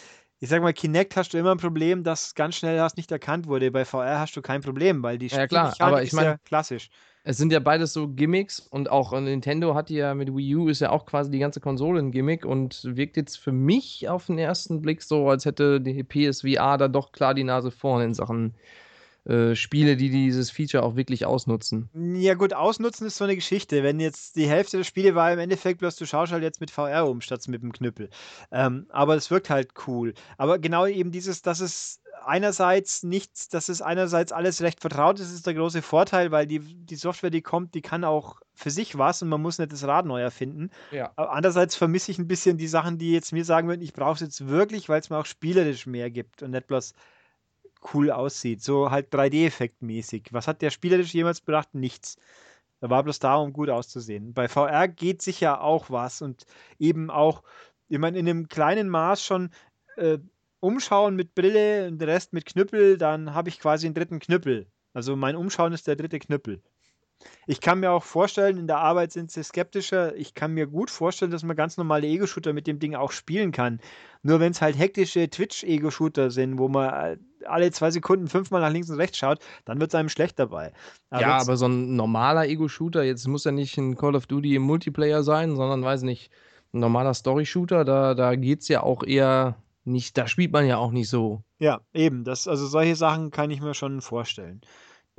[0.41, 3.47] ich sag mal, Kinect hast du immer ein Problem, dass ganz schnell das nicht erkannt
[3.47, 3.71] wurde.
[3.71, 6.89] Bei VR hast du kein Problem, weil die ja, klar, aber ich meine, ja klassisch.
[7.29, 10.81] Es sind ja beides so Gimmicks und auch Nintendo hat ja mit Wii U ist
[10.81, 14.39] ja auch quasi die ganze Konsole ein Gimmick und wirkt jetzt für mich auf den
[14.39, 18.55] ersten Blick so, als hätte die PSVR da doch klar die Nase vorne in Sachen
[19.29, 21.91] äh, Spiele, die dieses Feature auch wirklich ausnutzen.
[21.95, 23.83] Ja gut, ausnutzen ist so eine Geschichte.
[23.83, 26.71] Wenn jetzt die Hälfte der Spiele war im Endeffekt bloß, du schaust halt jetzt mit
[26.71, 28.09] VR um, statt mit dem Knüppel.
[28.51, 30.15] Ähm, aber es wirkt halt cool.
[30.39, 35.33] Aber genau eben dieses, dass es einerseits nichts, dass es einerseits alles recht vertraut ist,
[35.33, 38.99] ist der große Vorteil, weil die, die Software, die kommt, die kann auch für sich
[38.99, 40.71] was und man muss nicht das Rad neu erfinden.
[40.91, 41.13] Ja.
[41.17, 44.15] Aber andererseits vermisse ich ein bisschen die Sachen, die jetzt mir sagen würden, ich brauche
[44.15, 46.95] es jetzt wirklich, weil es mir auch spielerisch mehr gibt und nicht bloß
[47.93, 48.63] cool aussieht.
[48.63, 50.29] So halt 3D-Effekt mäßig.
[50.33, 51.75] Was hat der spielerisch jemals bedacht?
[51.75, 52.17] Nichts.
[52.81, 54.35] Da war bloß da, um gut auszusehen.
[54.35, 56.47] Bei VR geht sicher auch was und
[56.79, 57.43] eben auch,
[57.89, 59.51] ich meine, in einem kleinen Maß schon
[59.97, 60.19] äh,
[60.61, 64.71] umschauen mit Brille und der Rest mit Knüppel, dann habe ich quasi einen dritten Knüppel.
[64.93, 66.63] Also mein Umschauen ist der dritte Knüppel.
[67.47, 70.15] Ich kann mir auch vorstellen, in der Arbeit sind sie skeptischer.
[70.17, 73.53] Ich kann mir gut vorstellen, dass man ganz normale Ego-Shooter mit dem Ding auch spielen
[73.53, 73.81] kann.
[74.23, 77.17] Nur wenn es halt hektische Twitch-Ego-Shooter sind, wo man äh,
[77.47, 80.73] alle zwei Sekunden fünfmal nach links und rechts schaut, dann wird es einem schlecht dabei.
[81.11, 84.55] Aber ja, aber so ein normaler Ego-Shooter, jetzt muss ja nicht ein Call of Duty
[84.55, 86.31] im Multiplayer sein, sondern, weiß nicht,
[86.73, 90.77] ein normaler Story-Shooter, da, da geht es ja auch eher nicht, da spielt man ja
[90.77, 91.43] auch nicht so.
[91.59, 92.25] Ja, eben.
[92.25, 94.61] Das, also solche Sachen kann ich mir schon vorstellen.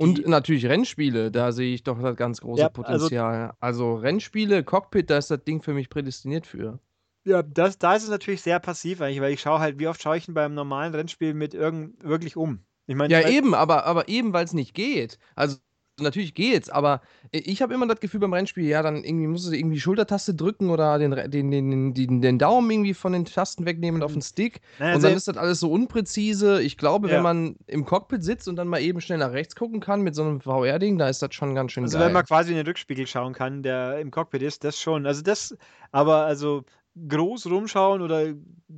[0.00, 3.52] Und natürlich Rennspiele, da sehe ich doch das ganz große ja, also Potenzial.
[3.60, 6.78] Also, also, Rennspiele, Cockpit, da ist das Ding für mich prädestiniert für.
[7.24, 10.00] Ja, das, da ist es natürlich sehr passiv eigentlich, weil ich schaue halt, wie oft
[10.00, 12.60] schaue ich denn beim normalen Rennspiel mit irgend wirklich um?
[12.86, 15.18] Ich mein, ja, eben, aber, aber eben, weil es nicht geht.
[15.34, 15.58] Also
[16.00, 19.52] natürlich geht's, aber ich habe immer das Gefühl beim Rennspiel, ja, dann irgendwie musst du
[19.52, 24.02] irgendwie Schultertaste drücken oder den, den, den, den, den Daumen irgendwie von den Tasten wegnehmen
[24.02, 24.60] auf den Stick.
[24.78, 26.62] Naja, und dann ist das alles so unpräzise.
[26.62, 27.16] Ich glaube, ja.
[27.16, 30.14] wenn man im Cockpit sitzt und dann mal eben schnell nach rechts gucken kann mit
[30.14, 32.02] so einem VR-Ding, da ist das schon ganz schön also geil.
[32.02, 35.06] Also wenn man quasi in den Rückspiegel schauen kann, der im Cockpit ist, das schon.
[35.06, 35.56] Also das,
[35.92, 36.64] aber also
[36.96, 38.34] groß rumschauen oder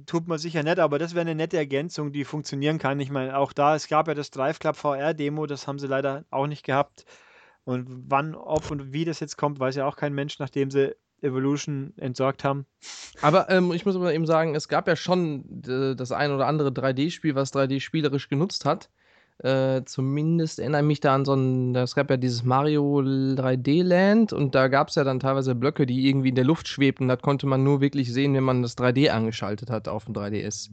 [0.07, 3.01] tut man sicher nicht, aber das wäre eine nette Ergänzung, die funktionieren kann.
[3.01, 5.87] Ich meine, auch da, es gab ja das Drive Club VR Demo, das haben sie
[5.87, 7.05] leider auch nicht gehabt.
[7.65, 10.95] Und wann, ob und wie das jetzt kommt, weiß ja auch kein Mensch, nachdem sie
[11.23, 12.67] Evolution entsorgt haben.
[13.21, 16.47] Aber ähm, ich muss aber eben sagen, es gab ja schon äh, das ein oder
[16.47, 18.91] andere 3D-Spiel, was 3D spielerisch genutzt hat.
[19.39, 23.83] Äh, zumindest erinnere ich mich da an so ein, es gab ja dieses Mario 3D
[23.83, 27.09] Land und da gab es ja dann teilweise Blöcke, die irgendwie in der Luft schwebten.
[27.09, 30.71] Das konnte man nur wirklich sehen, wenn man das 3D angeschaltet hat auf dem 3DS.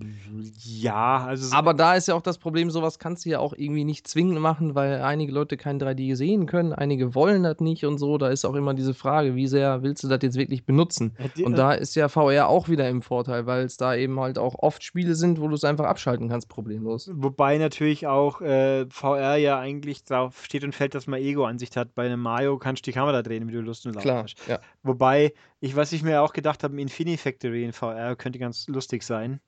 [0.64, 1.56] Ja, also.
[1.56, 4.40] Aber da ist ja auch das Problem, sowas kannst du ja auch irgendwie nicht zwingend
[4.40, 8.20] machen, weil einige Leute kein 3D sehen können, einige wollen das nicht und so.
[8.20, 11.14] Da ist auch immer diese Frage, wie sehr willst du das jetzt wirklich benutzen?
[11.44, 14.54] Und da ist ja VR auch wieder im Vorteil, weil es da eben halt auch
[14.60, 17.10] oft Spiele sind, wo du es einfach abschalten kannst, problemlos.
[17.14, 18.42] Wobei natürlich auch.
[18.50, 21.94] Äh VR ja eigentlich drauf steht und fällt, dass man Ego-Ansicht hat.
[21.94, 24.36] Bei einem Mario kannst du die Kamera drehen, wie du Lust und Laune hast.
[24.48, 24.60] Ja.
[24.82, 29.40] Wobei, ich, was ich mir auch gedacht habe, Infinifactory in VR könnte ganz lustig sein.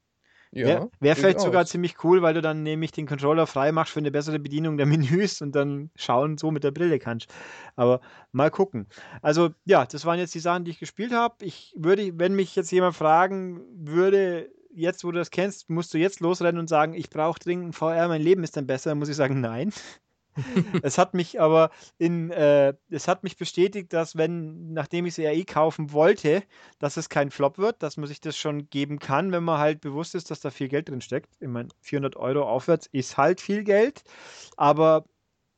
[0.54, 3.93] Ja, Wäre wär vielleicht sogar ziemlich cool, weil du dann nämlich den Controller frei machst
[3.93, 4.86] für eine bessere Bedienung der
[5.22, 7.34] Menüs und dann schauen, so mit der Brille kannst.
[7.78, 8.02] Aber
[8.34, 8.88] mal gucken.
[9.22, 11.45] Also, ja, das waren jetzt die Sachen, die ich gespielt habe.
[11.45, 15.97] Ich würde, wenn mich jetzt jemand fragen würde, jetzt, wo du das kennst, musst du
[15.97, 19.15] jetzt losrennen und sagen, ich brauche dringend VR, mein Leben ist dann besser, muss ich
[19.15, 19.72] sagen, nein.
[20.82, 25.17] es hat mich aber in, äh, es hat mich bestätigt, dass wenn, nachdem ich es
[25.17, 26.43] ja eh kaufen wollte,
[26.80, 29.82] dass es kein Flop wird, dass man sich das schon geben kann, wenn man halt
[29.82, 31.30] bewusst ist, dass da viel Geld drin steckt.
[31.39, 34.03] Ich meine, 400 Euro aufwärts ist halt viel Geld,
[34.55, 35.05] aber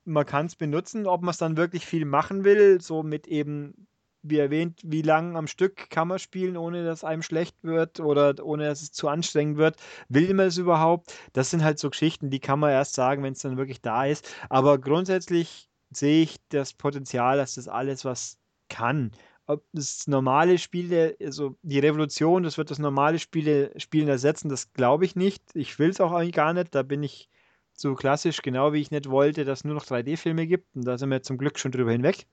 [0.06, 3.88] man kann es benutzen, ob man es dann wirklich viel machen will, so mit eben
[4.24, 8.44] wie erwähnt, wie lang am Stück kann man spielen, ohne dass einem schlecht wird oder
[8.44, 9.78] ohne dass es zu anstrengend wird?
[10.10, 11.14] Will man es überhaupt?
[11.34, 14.06] Das sind halt so Geschichten, die kann man erst sagen, wenn es dann wirklich da
[14.06, 14.30] ist.
[14.50, 19.12] Aber grundsätzlich sehe ich das Potenzial, dass das alles was kann.
[19.46, 24.72] Ob das normale Spiele, also die Revolution, das wird das normale Spiele, Spielen ersetzen, das
[24.74, 25.44] glaube ich nicht.
[25.54, 26.74] Ich will es auch eigentlich gar nicht.
[26.74, 27.30] Da bin ich
[27.74, 30.76] so klassisch, genau wie ich nicht wollte, dass es nur noch 3D-Filme gibt.
[30.76, 32.26] Und da sind wir zum Glück schon drüber hinweg.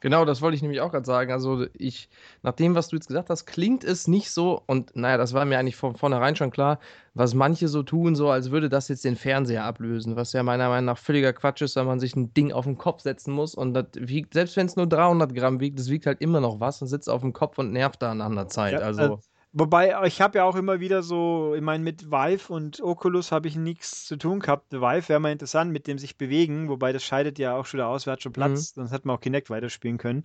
[0.00, 1.32] Genau, das wollte ich nämlich auch gerade sagen.
[1.32, 2.08] Also ich,
[2.42, 5.44] nach dem, was du jetzt gesagt hast, klingt es nicht so, und naja, das war
[5.44, 6.78] mir eigentlich von vornherein schon klar,
[7.14, 10.68] was manche so tun, so als würde das jetzt den Fernseher ablösen, was ja meiner
[10.68, 13.56] Meinung nach völliger Quatsch ist, weil man sich ein Ding auf den Kopf setzen muss
[13.56, 16.60] und das wiegt, selbst wenn es nur 300 Gramm wiegt, das wiegt halt immer noch
[16.60, 18.74] was und sitzt auf dem Kopf und nervt da an einer Zeit.
[18.74, 19.20] Ja, also.
[19.60, 23.48] Wobei, ich habe ja auch immer wieder so, ich meine, mit Vive und Oculus habe
[23.48, 24.72] ich nichts zu tun gehabt.
[24.72, 27.88] Vive wäre mal interessant mit dem sich bewegen, wobei das scheidet ja auch schon der
[27.88, 28.82] Auswärts schon Platz, mhm.
[28.82, 30.22] sonst hätte man auch Kinect weiterspielen können.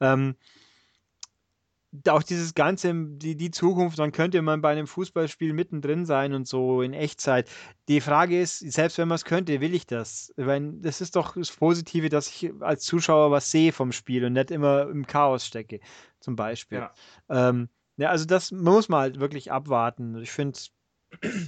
[0.00, 0.34] Ähm,
[2.08, 6.48] auch dieses Ganze, die, die Zukunft, dann könnte man bei einem Fußballspiel mittendrin sein und
[6.48, 7.48] so in Echtzeit.
[7.86, 10.32] Die Frage ist, selbst wenn man es könnte, will ich das?
[10.36, 14.32] Weil das ist doch das Positive, dass ich als Zuschauer was sehe vom Spiel und
[14.32, 15.78] nicht immer im Chaos stecke,
[16.18, 16.78] zum Beispiel.
[16.78, 16.94] Ja.
[17.28, 20.16] Ähm, ja, also das muss man halt wirklich abwarten.
[20.22, 20.58] Ich finde,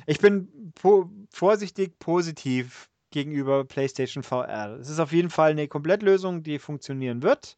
[0.07, 4.79] ich bin po vorsichtig positiv gegenüber PlayStation VR.
[4.81, 7.57] Es ist auf jeden Fall eine Komplettlösung, die funktionieren wird,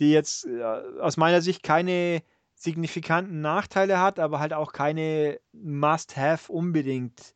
[0.00, 0.62] die jetzt äh,
[1.00, 2.22] aus meiner Sicht keine
[2.54, 7.34] signifikanten Nachteile hat, aber halt auch keine Must-Have unbedingt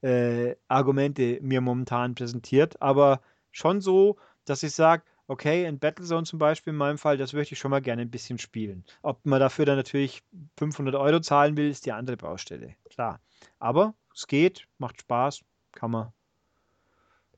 [0.00, 3.20] äh, Argumente mir momentan präsentiert, aber
[3.50, 7.54] schon so, dass ich sage, okay, in Battlezone zum Beispiel in meinem Fall, das möchte
[7.54, 8.84] ich schon mal gerne ein bisschen spielen.
[9.02, 10.24] Ob man dafür dann natürlich
[10.58, 12.74] 500 Euro zahlen will, ist die andere Baustelle.
[12.90, 13.20] Klar.
[13.60, 16.12] Aber es geht, macht Spaß, kann man.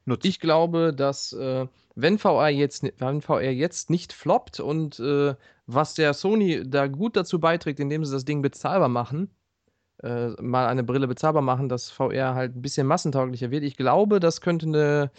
[0.07, 0.26] nutzen.
[0.26, 5.34] Ich glaube, dass äh, wenn VR jetzt, wenn VR jetzt nicht floppt und äh,
[5.66, 9.30] was der Sony da gut dazu beiträgt, indem sie das Ding bezahlbar machen,
[10.03, 13.64] äh, mal eine Brille bezahlbar machen, dass VR halt ein bisschen massentauglicher wird.
[13.64, 15.11] Ich glaube, das könnte eine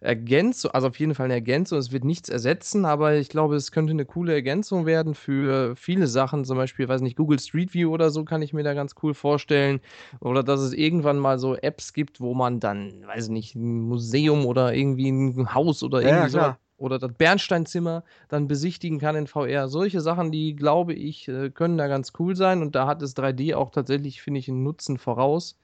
[0.00, 1.78] Ergänzung, also auf jeden Fall eine Ergänzung.
[1.78, 6.06] Es wird nichts ersetzen, aber ich glaube, es könnte eine coole Ergänzung werden für viele
[6.06, 6.44] Sachen.
[6.46, 9.12] Zum Beispiel, weiß nicht, Google Street View oder so kann ich mir da ganz cool
[9.12, 9.80] vorstellen.
[10.20, 14.46] Oder dass es irgendwann mal so Apps gibt, wo man dann, weiß nicht, ein Museum
[14.46, 19.26] oder irgendwie ein Haus oder irgendwie ja, so oder das Bernsteinzimmer dann besichtigen kann in
[19.26, 19.68] VR.
[19.68, 23.14] Solche Sachen, die glaube ich, äh, können da ganz cool sein und da hat das
[23.14, 25.56] 3D auch tatsächlich, finde ich, einen Nutzen voraus.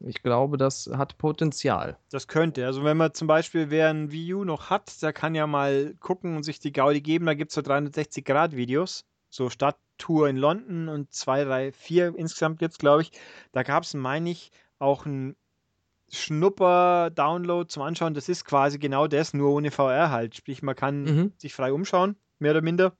[0.00, 1.98] Ich glaube, das hat Potenzial.
[2.10, 2.64] Das könnte.
[2.64, 5.94] Also wenn man zum Beispiel, wer ein Wii U noch hat, der kann ja mal
[6.00, 7.26] gucken und sich die Gaudi geben.
[7.26, 9.04] Da gibt es so 360-Grad-Videos.
[9.28, 13.12] So Stadttour in London und zwei, drei, vier insgesamt gibt es, glaube ich.
[13.52, 15.36] Da gab es, meine ich, auch ein
[16.08, 18.14] Schnupper-Download zum Anschauen.
[18.14, 20.34] Das ist quasi genau das, nur ohne VR halt.
[20.34, 21.32] Sprich, man kann mhm.
[21.36, 22.96] sich frei umschauen, mehr oder minder.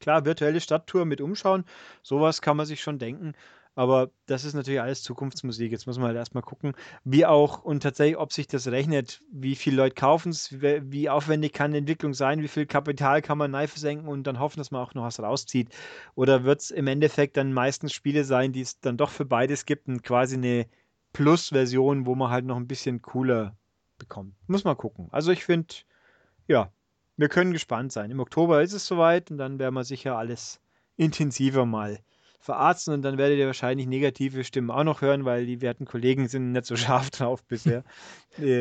[0.00, 1.64] Klar, virtuelle Stadttour mit Umschauen,
[2.02, 3.34] sowas kann man sich schon denken.
[3.78, 5.70] Aber das ist natürlich alles Zukunftsmusik.
[5.70, 6.72] Jetzt muss man halt erstmal gucken,
[7.04, 11.52] wie auch und tatsächlich, ob sich das rechnet, wie viele Leute kaufen es, wie aufwendig
[11.52, 14.72] kann die Entwicklung sein, wie viel Kapital kann man neu versenken und dann hoffen, dass
[14.72, 15.68] man auch noch was rauszieht.
[16.16, 19.64] Oder wird es im Endeffekt dann meistens Spiele sein, die es dann doch für beides
[19.64, 20.66] gibt und quasi eine
[21.12, 23.56] Plus-Version, wo man halt noch ein bisschen cooler
[23.96, 24.34] bekommt.
[24.48, 25.06] Muss man gucken.
[25.12, 25.72] Also ich finde,
[26.48, 26.72] ja,
[27.18, 28.10] wir können gespannt sein.
[28.10, 30.60] Im Oktober ist es soweit und dann werden wir sicher alles
[30.96, 31.98] intensiver mal
[32.40, 36.28] verarzten und dann werdet ihr wahrscheinlich negative Stimmen auch noch hören, weil die werten Kollegen
[36.28, 37.84] sind nicht so scharf drauf bisher.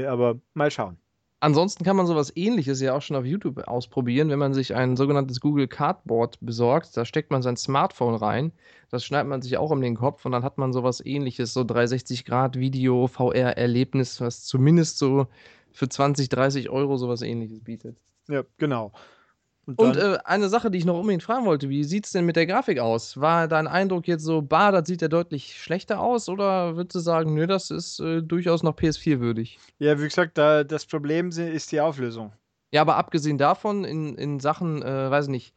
[0.07, 0.97] aber mal schauen.
[1.39, 4.97] Ansonsten kann man sowas ähnliches ja auch schon auf YouTube ausprobieren, wenn man sich ein
[4.97, 6.97] sogenanntes Google Cardboard besorgt.
[6.97, 8.51] Da steckt man sein Smartphone rein,
[8.89, 11.63] das schneidet man sich auch um den Kopf und dann hat man sowas ähnliches, so
[11.63, 15.27] 360 Grad Video, VR-Erlebnis, was zumindest so
[15.71, 17.97] für 20, 30 Euro sowas ähnliches bietet.
[18.27, 18.91] Ja, genau.
[19.65, 22.25] Und, und äh, eine Sache, die ich noch unbedingt fragen wollte, wie sieht es denn
[22.25, 23.19] mit der Grafik aus?
[23.19, 26.99] War dein Eindruck jetzt so, bah, das sieht ja deutlich schlechter aus oder würdest du
[26.99, 29.59] sagen, nö, das ist äh, durchaus noch PS4 würdig?
[29.79, 32.31] Ja, wie gesagt, da, das Problem ist die Auflösung.
[32.71, 35.53] Ja, aber abgesehen davon, in, in Sachen, äh, weiß nicht,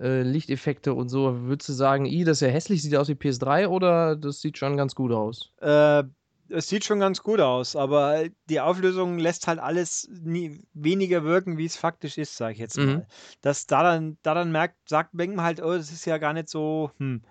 [0.00, 3.14] äh, Lichteffekte und so, würdest du sagen, i, das ist ja hässlich, sieht aus wie
[3.14, 5.52] PS3 oder das sieht schon ganz gut aus?
[5.60, 6.04] Äh,
[6.48, 11.58] es sieht schon ganz gut aus, aber die Auflösung lässt halt alles nie, weniger wirken,
[11.58, 12.86] wie es faktisch ist, sage ich jetzt mhm.
[12.86, 12.96] mal.
[12.96, 13.06] Mhm.
[13.40, 17.22] Das daran, daran merkt, sagt man halt, oh, das ist ja gar nicht so, hm.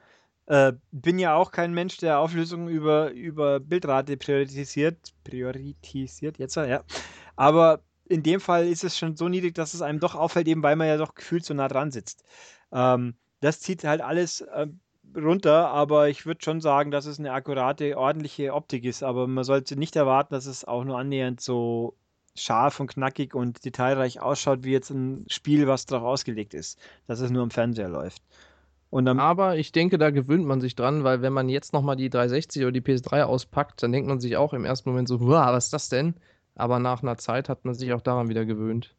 [0.47, 5.14] Äh, bin ja auch kein Mensch, der Auflösung über, über Bildrate priorisiert.
[5.24, 6.84] Priorisiert, jetzt ja.
[7.38, 10.62] Aber in dem Fall ist es schon so niedrig, dass es einem doch auffällt, eben
[10.62, 12.26] weil man ja doch gefühlt so nah dran sitzt.
[12.74, 14.68] Ähm, das zieht halt alles äh,
[15.16, 19.03] runter, aber ich würde schon sagen, dass es eine akkurate, ordentliche Optik ist.
[19.03, 21.95] Aber man sollte nicht erwarten, dass es auch nur annähernd so
[22.36, 27.20] scharf und knackig und detailreich ausschaut, wie jetzt ein Spiel, was darauf ausgelegt ist, dass
[27.20, 28.24] es nur im Fernseher läuft.
[29.20, 32.64] aber ich denke, da gewöhnt man sich dran, weil wenn man jetzt nochmal die 360
[32.64, 35.74] oder die PS3 auspackt, dann denkt man sich auch im ersten Moment so, was ist
[35.74, 36.16] das denn?
[36.55, 38.95] Aber nach einer Zeit hat man sich auch daran wieder gewöhnt.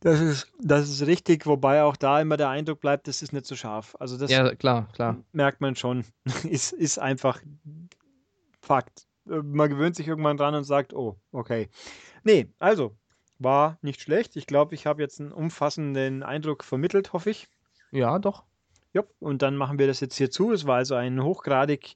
[0.00, 3.44] Das ist, das ist richtig, wobei auch da immer der Eindruck bleibt, das ist nicht
[3.44, 3.96] so scharf.
[4.00, 5.18] Also das ja, klar, klar.
[5.32, 6.04] merkt man schon.
[6.44, 7.40] ist, ist einfach
[8.62, 9.06] Fakt.
[9.24, 11.68] Man gewöhnt sich irgendwann dran und sagt, oh, okay.
[12.24, 12.96] Nee, also,
[13.38, 14.36] war nicht schlecht.
[14.36, 17.48] Ich glaube, ich habe jetzt einen umfassenden Eindruck vermittelt, hoffe ich.
[17.90, 18.44] Ja, doch.
[18.92, 20.52] Ja, und dann machen wir das jetzt hier zu.
[20.52, 21.94] Es war also ein hochgradig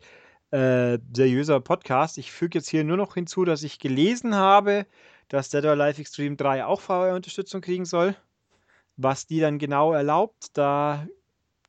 [0.51, 2.19] äh, seriöser Podcast.
[2.19, 4.87] Ich füge jetzt hier nur noch hinzu, dass ich gelesen habe,
[5.29, 8.17] dass Dead or Alive Extreme 3 auch VR-Unterstützung kriegen soll.
[8.97, 11.07] Was die dann genau erlaubt, da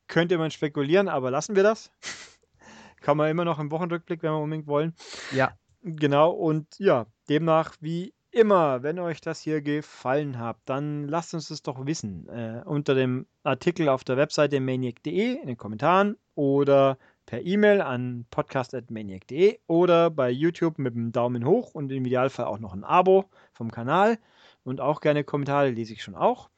[0.06, 1.90] könnte man spekulieren, aber lassen wir das.
[3.00, 4.94] Kann man immer noch im Wochenrückblick, wenn wir unbedingt wollen.
[5.32, 5.52] Ja.
[5.82, 11.48] Genau, und ja, demnach, wie immer, wenn euch das hier gefallen hat, dann lasst uns
[11.48, 12.28] das doch wissen.
[12.28, 18.24] Äh, unter dem Artikel auf der Webseite maniac.de in den Kommentaren oder per E-Mail an
[18.30, 23.26] podcast.maniac.de oder bei YouTube mit dem Daumen hoch und im Idealfall auch noch ein Abo
[23.52, 24.18] vom Kanal
[24.64, 26.50] und auch gerne Kommentare lese ich schon auch.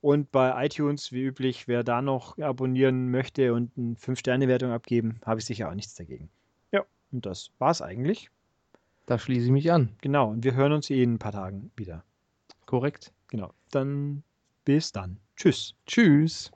[0.00, 5.40] Und bei iTunes, wie üblich, wer da noch abonnieren möchte und eine 5-Sterne-Wertung abgeben, habe
[5.40, 6.30] ich sicher auch nichts dagegen.
[6.72, 8.30] Ja, und das war's eigentlich.
[9.06, 9.96] Da schließe ich mich an.
[10.00, 12.04] Genau, und wir hören uns eh in ein paar Tagen wieder.
[12.66, 13.12] Korrekt.
[13.28, 13.52] Genau.
[13.70, 14.22] Dann
[14.64, 15.18] bis dann.
[15.36, 15.74] Tschüss.
[15.86, 16.52] Tschüss.